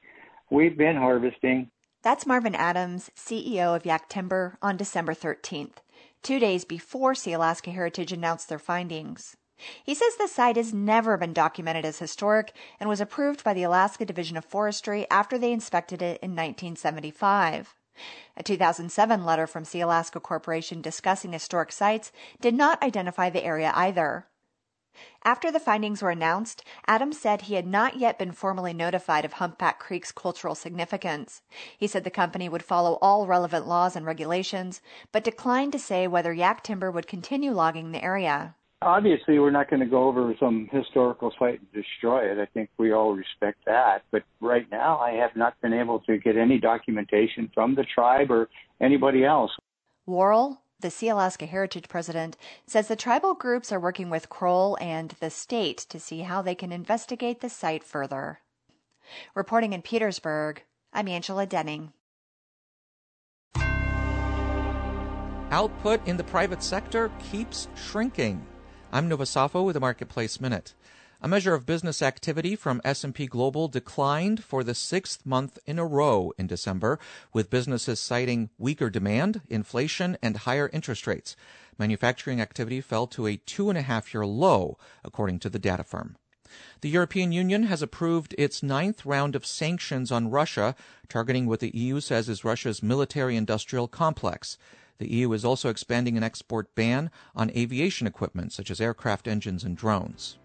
We've 0.50 0.78
been 0.78 0.96
harvesting. 0.96 1.72
That's 2.04 2.26
Marvin 2.26 2.56
Adams, 2.56 3.10
CEO 3.18 3.76
of 3.76 3.86
Yak 3.86 4.08
Timber, 4.08 4.58
on 4.62 4.78
December 4.78 5.14
13th, 5.14 5.78
two 6.22 6.40
days 6.40 6.64
before 6.64 7.14
Sealaska 7.14 7.74
Heritage 7.74 8.12
announced 8.12 8.50
their 8.50 8.60
findings. 8.60 9.36
He 9.84 9.96
says 9.96 10.16
the 10.16 10.28
site 10.28 10.56
has 10.56 10.74
never 10.74 11.18
been 11.18 11.34
documented 11.34 11.84
as 11.84 12.00
historic 12.00 12.54
and 12.80 12.88
was 12.88 13.02
approved 13.02 13.44
by 13.44 13.54
the 13.54 13.64
Alaska 13.64 14.06
Division 14.06 14.38
of 14.38 14.46
Forestry 14.46 15.08
after 15.10 15.38
they 15.38 15.52
inspected 15.52 16.02
it 16.02 16.20
in 16.22 16.32
1975. 16.32 17.76
A 18.36 18.44
2007 18.44 19.26
letter 19.26 19.48
from 19.48 19.64
Sealaska 19.64 20.22
Corporation 20.22 20.82
discussing 20.82 21.34
historic 21.34 21.72
sites 21.72 22.12
did 22.40 22.54
not 22.54 22.82
identify 22.84 23.32
the 23.32 23.44
area 23.44 23.72
either. 23.74 24.28
After 25.24 25.52
the 25.52 25.60
findings 25.60 26.02
were 26.02 26.12
announced, 26.12 26.64
Adams 26.88 27.20
said 27.20 27.42
he 27.42 27.56
had 27.56 27.68
not 27.68 27.98
yet 27.98 28.18
been 28.18 28.32
formally 28.32 28.74
notified 28.74 29.26
of 29.26 29.34
Humpback 29.34 29.80
Creek's 29.80 30.12
cultural 30.12 30.56
significance. 30.56 31.42
He 31.78 31.88
said 31.88 32.04
the 32.04 32.10
company 32.10 32.50
would 32.50 32.64
follow 32.64 32.98
all 33.02 33.28
relevant 33.28 33.68
laws 33.68 33.96
and 33.96 34.06
regulations, 34.06 34.82
but 35.12 35.24
declined 35.24 35.72
to 35.74 35.80
say 35.80 36.08
whether 36.08 36.34
yak 36.34 36.64
timber 36.64 36.92
would 36.92 37.08
continue 37.08 37.52
logging 37.52 37.92
the 37.92 38.04
area. 38.04 38.56
Obviously, 38.84 39.40
we're 39.40 39.50
not 39.50 39.72
going 39.72 39.80
to 39.80 39.88
go 39.88 40.08
over 40.08 40.36
some 40.40 40.70
historical 40.72 41.34
site 41.40 41.60
and 41.60 41.72
destroy 41.74 42.32
it. 42.32 42.38
I 42.38 42.46
think 42.46 42.70
we 42.78 42.92
all 42.92 43.16
respect 43.16 43.66
that. 43.66 44.04
But 44.12 44.24
right 44.40 44.70
now, 44.70 45.00
I 45.00 45.14
have 45.14 45.36
not 45.36 45.60
been 45.62 45.74
able 45.74 46.00
to 46.02 46.18
get 46.20 46.38
any 46.38 46.60
documentation 46.60 47.50
from 47.56 47.74
the 47.74 47.84
tribe 47.84 48.30
or 48.30 48.50
anybody 48.80 49.26
else. 49.26 49.52
Worl, 50.06 50.62
the 50.80 50.90
Sealaska 50.90 51.48
Heritage 51.48 51.90
president, 51.90 52.38
says 52.68 52.88
the 52.88 52.96
tribal 52.96 53.34
groups 53.34 53.72
are 53.72 53.80
working 53.80 54.12
with 54.12 54.30
Crowell 54.30 54.78
and 54.80 55.16
the 55.20 55.32
state 55.32 55.80
to 55.90 56.00
see 56.00 56.20
how 56.20 56.44
they 56.44 56.54
can 56.54 56.72
investigate 56.72 57.42
the 57.42 57.50
site 57.50 57.84
further. 57.84 58.42
Reporting 59.34 59.74
in 59.74 59.82
Petersburg, 59.82 60.62
I'm 60.94 61.08
Angela 61.08 61.48
Denning. 61.48 61.94
Output 65.50 66.08
in 66.08 66.18
the 66.18 66.24
private 66.26 66.62
sector 66.62 67.10
keeps 67.32 67.70
shrinking. 67.76 68.46
I'm 68.90 69.10
Nova 69.10 69.26
Safo 69.26 69.66
with 69.66 69.74
the 69.74 69.82
Marketplace 69.82 70.40
Minute. 70.40 70.74
A 71.22 71.28
measure 71.28 71.54
of 71.54 71.66
business 71.66 72.02
activity 72.02 72.56
from 72.56 72.80
S&P 72.86 73.28
Global 73.28 73.68
declined 73.68 74.42
for 74.42 74.64
the 74.64 74.74
sixth 74.74 75.26
month 75.26 75.60
in 75.66 75.78
a 75.78 75.86
row 75.86 76.32
in 76.38 76.48
December, 76.48 76.98
with 77.34 77.50
businesses 77.50 78.00
citing 78.00 78.50
weaker 78.58 78.90
demand, 78.90 79.42
inflation, 79.50 80.18
and 80.24 80.38
higher 80.38 80.70
interest 80.72 81.06
rates. 81.06 81.36
Manufacturing 81.78 82.40
activity 82.40 82.80
fell 82.80 83.08
to 83.08 83.28
a 83.28 83.36
two 83.36 83.68
and 83.68 83.78
a 83.78 83.82
half 83.82 84.14
year 84.14 84.26
low, 84.26 84.78
according 85.04 85.40
to 85.40 85.50
the 85.50 85.60
data 85.60 85.84
firm. 85.84 86.16
The 86.80 86.90
European 86.90 87.34
Union 87.34 87.64
has 87.64 87.82
approved 87.82 88.36
its 88.38 88.64
ninth 88.64 89.06
round 89.06 89.36
of 89.36 89.46
sanctions 89.46 90.14
on 90.14 90.32
Russia, 90.32 90.76
targeting 91.10 91.46
what 91.46 91.60
the 91.60 91.76
EU 91.76 92.00
says 92.00 92.30
is 92.30 92.46
Russia's 92.46 92.82
military 92.82 93.36
industrial 93.36 93.90
complex. 93.90 94.58
The 95.00 95.12
EU 95.14 95.32
is 95.34 95.46
also 95.46 95.70
expanding 95.70 96.18
an 96.18 96.24
export 96.24 96.74
ban 96.74 97.12
on 97.36 97.52
aviation 97.52 98.08
equipment, 98.08 98.52
such 98.52 98.72
as 98.72 98.82
aircraft 98.82 99.28
engines 99.28 99.64
and 99.64 99.78
drones. 99.78 100.38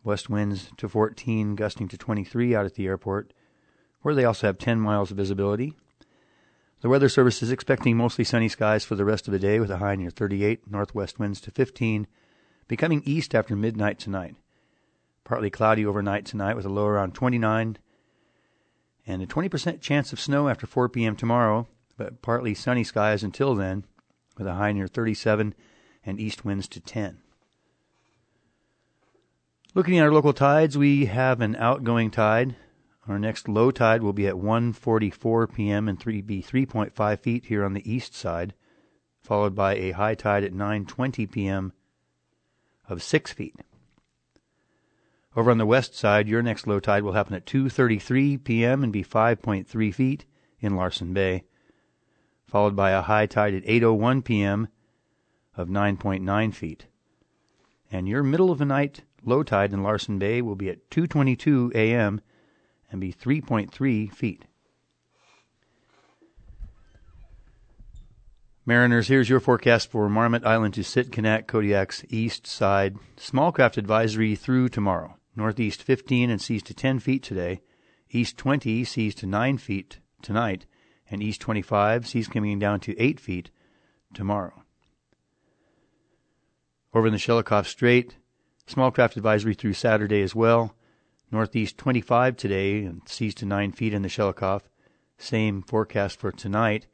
west 0.03 0.29
winds 0.29 0.71
to 0.77 0.89
14, 0.89 1.55
gusting 1.55 1.87
to 1.87 1.97
23 1.97 2.55
out 2.55 2.65
at 2.65 2.75
the 2.75 2.87
airport, 2.87 3.33
where 4.01 4.15
they 4.15 4.25
also 4.25 4.47
have 4.47 4.57
10 4.57 4.79
miles 4.79 5.11
of 5.11 5.17
visibility. 5.17 5.73
The 6.81 6.89
Weather 6.89 7.07
Service 7.07 7.41
is 7.41 7.51
expecting 7.51 7.95
mostly 7.95 8.25
sunny 8.25 8.49
skies 8.49 8.83
for 8.83 8.95
the 8.95 9.05
rest 9.05 9.27
of 9.27 9.31
the 9.31 9.39
day 9.39 9.59
with 9.59 9.71
a 9.71 9.77
high 9.77 9.95
near 9.95 10.09
38, 10.09 10.69
northwest 10.69 11.19
winds 11.19 11.39
to 11.41 11.51
15, 11.51 12.07
becoming 12.67 13.01
east 13.05 13.35
after 13.35 13.55
midnight 13.55 13.99
tonight. 13.99 14.35
Partly 15.23 15.49
cloudy 15.49 15.85
overnight 15.85 16.25
tonight 16.25 16.55
with 16.55 16.65
a 16.65 16.69
low 16.69 16.85
around 16.85 17.13
29 17.13 17.77
and 19.05 19.21
a 19.21 19.27
20% 19.27 19.81
chance 19.81 20.13
of 20.13 20.19
snow 20.19 20.49
after 20.49 20.65
4 20.65 20.89
p.m. 20.89 21.15
tomorrow, 21.15 21.67
but 21.97 22.21
partly 22.21 22.53
sunny 22.53 22.83
skies 22.83 23.23
until 23.23 23.55
then 23.55 23.85
with 24.37 24.47
a 24.47 24.53
high 24.53 24.71
near 24.71 24.87
37 24.87 25.53
and 26.05 26.19
east 26.19 26.43
winds 26.43 26.67
to 26.69 26.79
10. 26.79 27.19
Looking 29.75 29.97
at 29.97 30.03
our 30.03 30.13
local 30.13 30.33
tides, 30.33 30.77
we 30.77 31.05
have 31.05 31.41
an 31.41 31.55
outgoing 31.55 32.11
tide. 32.11 32.55
Our 33.07 33.19
next 33.19 33.49
low 33.49 33.71
tide 33.71 34.03
will 34.03 34.13
be 34.13 34.27
at 34.27 34.35
1:44 34.35 35.53
p.m. 35.53 35.89
and 35.89 35.99
3 35.99 36.21
be 36.21 36.41
3.5 36.41 37.19
feet 37.19 37.45
here 37.45 37.65
on 37.65 37.73
the 37.73 37.91
east 37.91 38.13
side, 38.13 38.53
followed 39.21 39.55
by 39.55 39.75
a 39.75 39.91
high 39.91 40.15
tide 40.15 40.43
at 40.43 40.53
9:20 40.53 41.29
p.m 41.31 41.73
of 42.93 43.03
6 43.03 43.33
feet. 43.33 43.55
Over 45.35 45.51
on 45.51 45.57
the 45.57 45.65
west 45.65 45.95
side, 45.95 46.27
your 46.29 46.41
next 46.41 46.67
low 46.67 46.79
tide 46.79 47.03
will 47.03 47.13
happen 47.13 47.33
at 47.33 47.45
2:33 47.45 48.43
p.m. 48.43 48.83
and 48.83 48.93
be 48.93 49.03
5.3 49.03 49.93
feet 49.93 50.25
in 50.59 50.75
Larsen 50.75 51.13
Bay, 51.13 51.43
followed 52.45 52.75
by 52.75 52.91
a 52.91 53.01
high 53.01 53.25
tide 53.25 53.55
at 53.55 53.65
8:01 53.65 54.23
p.m. 54.23 54.67
of 55.57 55.67
9.9 55.67 56.53
feet. 56.53 56.85
And 57.91 58.07
your 58.07 58.23
middle 58.23 58.51
of 58.51 58.59
the 58.59 58.65
night 58.65 59.01
low 59.25 59.43
tide 59.43 59.73
in 59.73 59.83
Larsen 59.83 60.19
Bay 60.19 60.41
will 60.41 60.55
be 60.55 60.69
at 60.69 60.89
2:22 60.91 61.73
a.m. 61.73 62.21
and 62.91 63.01
be 63.01 63.11
3.3 63.11 64.13
feet. 64.13 64.45
Mariners, 68.65 69.09
here's 69.09 69.27
your 69.27 69.41
forecast 69.41 69.91
for 69.91 70.07
Marmot 70.07 70.45
Island 70.45 70.73
to 70.75 70.81
Sitkinak, 70.81 71.47
Kodiak's 71.47 72.05
east 72.07 72.47
side. 72.47 72.95
Small 73.17 73.51
craft 73.51 73.77
advisory 73.77 74.37
through 74.37 74.69
tomorrow. 74.69 75.17
Northeast 75.35 75.83
15 75.83 76.29
and 76.29 76.41
seas 76.41 76.63
to 76.63 76.73
10 76.73 76.99
feet 76.99 77.23
today. 77.23 77.59
East 78.09 78.37
20 78.37 78.85
seas 78.85 79.15
to 79.15 79.25
9 79.25 79.57
feet 79.57 79.99
tonight. 80.21 80.65
And 81.11 81.21
east 81.21 81.41
25 81.41 82.07
seas 82.07 82.29
coming 82.29 82.57
down 82.57 82.79
to 82.81 82.97
8 82.97 83.19
feet 83.19 83.51
tomorrow. 84.13 84.63
Over 86.93 87.07
in 87.07 87.13
the 87.13 87.19
Shelikof 87.19 87.65
Strait, 87.65 88.15
small 88.65 88.91
craft 88.91 89.17
advisory 89.17 89.55
through 89.55 89.73
Saturday 89.73 90.21
as 90.21 90.33
well. 90.33 90.73
Northeast 91.31 91.77
25 91.77 92.37
today 92.37 92.85
and 92.85 93.01
seas 93.09 93.35
to 93.35 93.45
9 93.45 93.73
feet 93.73 93.93
in 93.93 94.03
the 94.03 94.07
Shelikof. 94.07 94.61
Same 95.17 95.63
forecast 95.63 96.17
for 96.17 96.31
tonight 96.31 96.87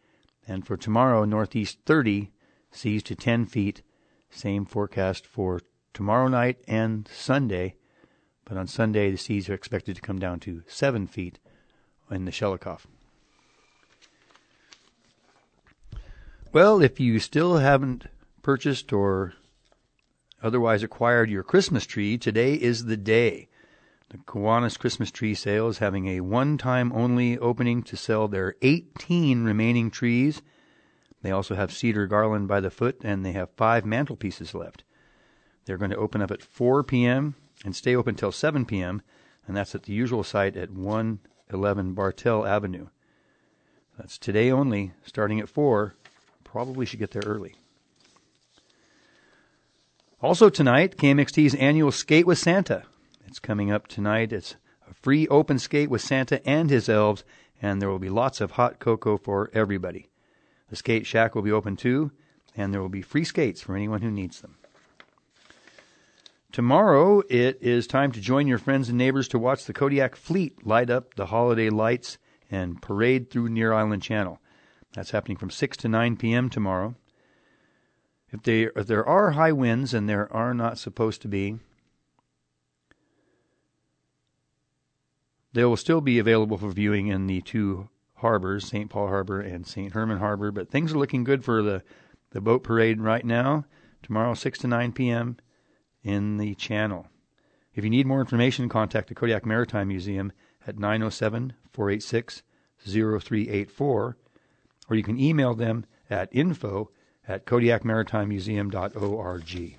and 0.50 0.66
for 0.66 0.76
tomorrow, 0.76 1.26
northeast 1.26 1.78
30, 1.86 2.32
seas 2.72 3.04
to 3.04 3.16
10 3.16 3.46
feet. 3.46 3.84
Same 4.32 4.66
forecast 4.66 5.26
for 5.26 5.62
tomorrow 5.94 6.28
night 6.28 6.58
and 6.68 7.08
Sunday. 7.08 7.76
But 8.46 8.58
on 8.58 8.66
Sunday, 8.66 9.12
the 9.12 9.18
seas 9.18 9.48
are 9.48 9.54
expected 9.54 9.96
to 9.96 10.02
come 10.02 10.18
down 10.18 10.40
to 10.42 10.64
7 10.68 11.06
feet 11.06 11.38
in 12.10 12.26
the 12.26 12.32
Shelikof. 12.32 12.86
Well, 16.52 16.82
if 16.82 17.00
you 17.00 17.20
still 17.20 17.58
haven't 17.58 18.08
purchased 18.42 18.92
or 18.92 19.34
otherwise 20.42 20.82
acquired 20.82 21.30
your 21.30 21.44
Christmas 21.44 21.86
tree, 21.86 22.18
today 22.18 22.56
is 22.56 22.86
the 22.86 22.98
day. 22.98 23.49
The 24.10 24.18
Kiwanis 24.18 24.80
Christmas 24.80 25.12
Tree 25.12 25.36
Sale 25.36 25.68
is 25.68 25.78
having 25.78 26.08
a 26.08 26.22
one 26.22 26.58
time 26.58 26.92
only 26.94 27.38
opening 27.38 27.84
to 27.84 27.96
sell 27.96 28.28
their 28.28 28.56
18 28.64 29.44
remaining 29.44 29.92
trees. 29.92 30.42
They 31.22 31.30
also 31.30 31.54
have 31.54 31.72
cedar 31.72 32.08
garland 32.08 32.48
by 32.48 32.60
the 32.60 32.72
foot, 32.72 33.02
and 33.04 33.24
they 33.24 33.34
have 33.34 33.52
five 33.52 33.86
mantelpieces 33.86 34.56
left. 34.56 34.84
They're 35.66 35.78
going 35.78 35.92
to 35.92 35.98
open 35.98 36.24
up 36.24 36.32
at 36.32 36.42
4 36.42 36.84
p.m. 36.84 37.36
and 37.64 37.76
stay 37.76 37.96
open 37.96 38.16
until 38.16 38.32
7 38.32 38.66
p.m., 38.66 39.04
and 39.46 39.56
that's 39.56 39.76
at 39.76 39.84
the 39.84 39.94
usual 39.94 40.24
site 40.24 40.58
at 40.58 40.72
111 40.72 41.94
Bartell 41.94 42.48
Avenue. 42.48 42.88
That's 43.96 44.18
today 44.18 44.50
only, 44.50 44.94
starting 45.06 45.40
at 45.40 45.50
4. 45.50 45.94
Probably 46.44 46.88
should 46.88 47.00
get 47.00 47.12
there 47.12 47.22
early. 47.28 47.54
Also 50.20 50.50
tonight, 50.50 50.98
KMXT's 50.98 51.54
annual 51.54 51.92
Skate 51.92 52.26
with 52.26 52.40
Santa. 52.40 52.86
It's 53.30 53.38
coming 53.38 53.70
up 53.70 53.86
tonight. 53.86 54.34
It's 54.34 54.56
a 54.90 54.94
free 54.96 55.28
open 55.28 55.60
skate 55.60 55.92
with 55.92 56.02
Santa 56.02 56.44
and 56.50 56.68
his 56.68 56.90
elves, 56.90 57.24
and 57.62 57.80
there 57.80 57.88
will 57.88 58.00
be 58.00 58.10
lots 58.10 58.42
of 58.42 58.54
hot 58.54 58.80
cocoa 58.80 59.18
for 59.18 59.52
everybody. 59.54 60.10
The 60.72 60.76
skate 60.76 61.06
shack 61.06 61.36
will 61.36 61.44
be 61.44 61.52
open 61.52 61.76
too, 61.76 62.12
and 62.58 62.74
there 62.74 62.82
will 62.82 62.90
be 62.90 63.04
free 63.04 63.24
skates 63.24 63.62
for 63.62 63.76
anyone 63.76 64.02
who 64.02 64.10
needs 64.10 64.42
them. 64.42 64.56
Tomorrow, 66.52 67.22
it 67.30 67.60
is 67.62 67.86
time 67.86 68.12
to 68.14 68.20
join 68.20 68.48
your 68.48 68.58
friends 68.58 68.90
and 68.90 68.98
neighbors 68.98 69.28
to 69.28 69.38
watch 69.38 69.66
the 69.66 69.74
Kodiak 69.74 70.16
Fleet 70.16 70.66
light 70.66 70.90
up 70.90 71.14
the 71.14 71.28
holiday 71.28 71.70
lights 71.70 72.18
and 72.50 72.82
parade 72.82 73.30
through 73.30 73.50
Near 73.50 73.74
Island 73.74 74.02
Channel. 74.02 74.40
That's 74.94 75.12
happening 75.12 75.38
from 75.38 75.52
6 75.52 75.78
to 75.78 75.88
9 75.88 76.18
p.m. 76.18 76.50
tomorrow. 76.50 76.96
If, 78.32 78.42
they, 78.42 78.70
if 78.76 78.88
there 78.88 79.06
are 79.06 79.32
high 79.32 79.52
winds, 79.52 79.94
and 79.94 80.10
there 80.10 80.34
are 80.34 80.56
not 80.56 80.80
supposed 80.80 81.22
to 81.22 81.28
be, 81.28 81.60
they 85.54 85.66
will 85.66 85.78
still 85.78 86.02
be 86.02 86.20
available 86.20 86.58
for 86.58 86.70
viewing 86.70 87.08
in 87.08 87.28
the 87.28 87.42
two 87.42 87.90
harbors, 88.16 88.68
St. 88.68 88.90
Paul 88.90 89.08
Harbor 89.08 89.42
and 89.42 89.66
St. 89.66 89.94
Herman 89.94 90.20
Harbor. 90.20 90.52
But 90.52 90.70
things 90.70 90.94
are 90.94 90.98
looking 90.98 91.24
good 91.24 91.44
for 91.44 91.62
the, 91.62 91.84
the 92.32 92.42
boat 92.42 92.64
parade 92.64 93.02
right 93.02 93.26
now. 93.26 93.66
Tomorrow, 94.04 94.34
6 94.34 94.60
to 94.60 94.68
9 94.68 94.92
p.m. 94.94 95.38
in 96.04 96.38
the 96.38 96.56
channel. 96.56 97.08
If 97.74 97.84
you 97.84 97.90
need 97.90 98.08
more 98.08 98.22
information, 98.22 98.70
contact 98.70 99.10
the 99.10 99.16
Kodiak 99.16 99.46
Maritime 99.46 99.90
Museum 99.90 100.32
at 100.66 100.78
907 100.78 101.54
486 101.72 102.44
0384, 102.86 104.18
or 104.90 104.96
you 104.96 105.04
can 105.04 105.20
email 105.20 105.54
them 105.54 105.86
at 106.10 106.30
info 106.32 106.90
at 107.28 107.46
kodiakmaritimemuseum.org. 107.46 109.79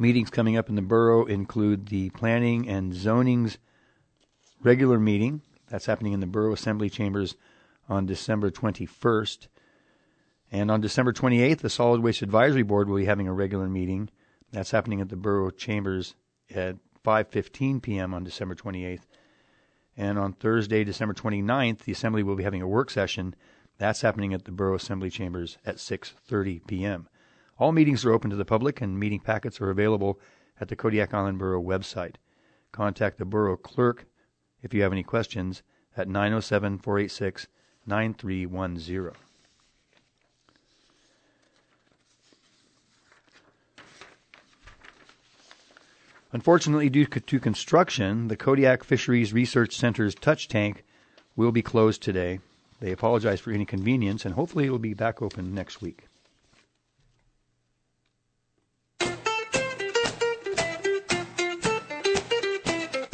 Meetings 0.00 0.30
coming 0.30 0.56
up 0.56 0.68
in 0.68 0.76
the 0.76 0.82
borough 0.82 1.24
include 1.24 1.88
the 1.88 2.10
Planning 2.10 2.68
and 2.68 2.94
Zoning's 2.94 3.58
regular 4.62 4.98
meeting. 4.98 5.42
That's 5.68 5.86
happening 5.86 6.12
in 6.12 6.20
the 6.20 6.26
Borough 6.26 6.52
Assembly 6.52 6.88
Chambers 6.88 7.34
on 7.88 8.06
December 8.06 8.52
21st. 8.52 9.48
And 10.52 10.70
on 10.70 10.80
December 10.80 11.12
28th, 11.12 11.58
the 11.58 11.68
Solid 11.68 12.00
Waste 12.00 12.22
Advisory 12.22 12.62
Board 12.62 12.88
will 12.88 12.98
be 12.98 13.06
having 13.06 13.26
a 13.26 13.32
regular 13.32 13.68
meeting. 13.68 14.08
That's 14.52 14.70
happening 14.70 15.00
at 15.00 15.08
the 15.08 15.16
Borough 15.16 15.50
Chambers 15.50 16.14
at 16.54 16.76
5:15 17.04 17.82
p.m. 17.82 18.14
on 18.14 18.22
December 18.22 18.54
28th. 18.54 19.02
And 19.96 20.16
on 20.16 20.32
Thursday, 20.32 20.84
December 20.84 21.12
29th, 21.12 21.80
the 21.80 21.92
Assembly 21.92 22.22
will 22.22 22.36
be 22.36 22.44
having 22.44 22.62
a 22.62 22.68
work 22.68 22.88
session. 22.90 23.34
That's 23.78 24.02
happening 24.02 24.32
at 24.32 24.44
the 24.44 24.52
Borough 24.52 24.76
Assembly 24.76 25.10
Chambers 25.10 25.58
at 25.66 25.76
6:30 25.76 26.66
p.m. 26.68 27.08
All 27.58 27.72
meetings 27.72 28.04
are 28.04 28.12
open 28.12 28.30
to 28.30 28.36
the 28.36 28.44
public, 28.44 28.80
and 28.80 28.98
meeting 28.98 29.18
packets 29.18 29.60
are 29.60 29.70
available 29.70 30.20
at 30.60 30.68
the 30.68 30.76
Kodiak 30.76 31.12
Island 31.12 31.38
Borough 31.38 31.62
website. 31.62 32.14
Contact 32.70 33.18
the 33.18 33.24
borough 33.24 33.56
clerk 33.56 34.06
if 34.62 34.72
you 34.72 34.82
have 34.82 34.92
any 34.92 35.02
questions 35.02 35.62
at 35.96 36.08
907 36.08 36.78
486 36.78 37.48
9310. 37.86 39.12
Unfortunately, 46.30 46.90
due 46.90 47.06
to 47.06 47.40
construction, 47.40 48.28
the 48.28 48.36
Kodiak 48.36 48.84
Fisheries 48.84 49.32
Research 49.32 49.74
Center's 49.76 50.14
touch 50.14 50.46
tank 50.46 50.84
will 51.34 51.52
be 51.52 51.62
closed 51.62 52.02
today. 52.02 52.38
They 52.80 52.92
apologize 52.92 53.40
for 53.40 53.50
any 53.50 53.60
inconvenience, 53.60 54.24
and 54.24 54.34
hopefully 54.34 54.66
it 54.66 54.70
will 54.70 54.78
be 54.78 54.94
back 54.94 55.22
open 55.22 55.54
next 55.54 55.80
week. 55.80 56.06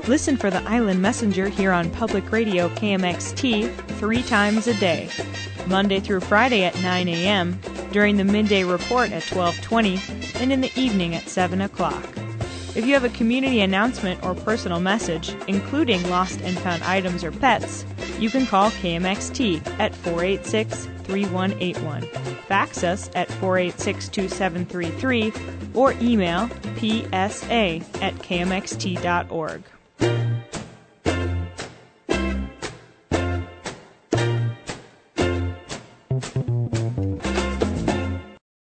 Listen 0.07 0.37
for 0.37 0.51
the 0.51 0.63
Island 0.69 1.01
Messenger 1.01 1.49
here 1.49 1.73
on 1.73 1.89
Public 1.91 2.31
Radio 2.31 2.69
KMXT 2.69 3.75
three 3.99 4.23
times 4.23 4.67
a 4.67 4.75
day, 4.75 5.09
Monday 5.67 5.99
through 5.99 6.21
Friday 6.21 6.63
at 6.65 6.79
9 6.83 7.09
a.m., 7.09 7.59
during 7.91 8.19
the 8.19 8.25
midday 8.25 8.65
report 8.65 9.13
at 9.13 9.23
12:20, 9.23 10.43
and 10.43 10.53
in 10.53 10.61
the 10.61 10.71
evening 10.79 11.15
at 11.15 11.27
7 11.27 11.63
o'clock. 11.63 12.05
If 12.75 12.85
you 12.85 12.93
have 12.93 13.05
a 13.05 13.09
community 13.09 13.63
announcement 13.63 14.23
or 14.23 14.35
personal 14.35 14.79
message, 14.79 15.35
including 15.49 16.07
lost 16.11 16.39
and 16.43 16.59
found 16.59 16.83
items 16.83 17.25
or 17.25 17.33
pets, 17.33 17.87
you 18.19 18.29
can 18.29 18.45
call 18.45 18.71
KMXT 18.73 19.67
at 19.79 19.95
486 19.95 20.85
3181, 21.05 22.03
fax 22.47 22.85
us 22.85 23.09
at 23.15 23.31
486 23.33 24.11
2733, 24.11 25.33
or 25.73 25.93
email 26.03 26.51
psa 26.77 27.81
at 28.03 28.15
kmxt.org. 28.17 29.63
Thank 29.99 30.19
you. 30.19 30.24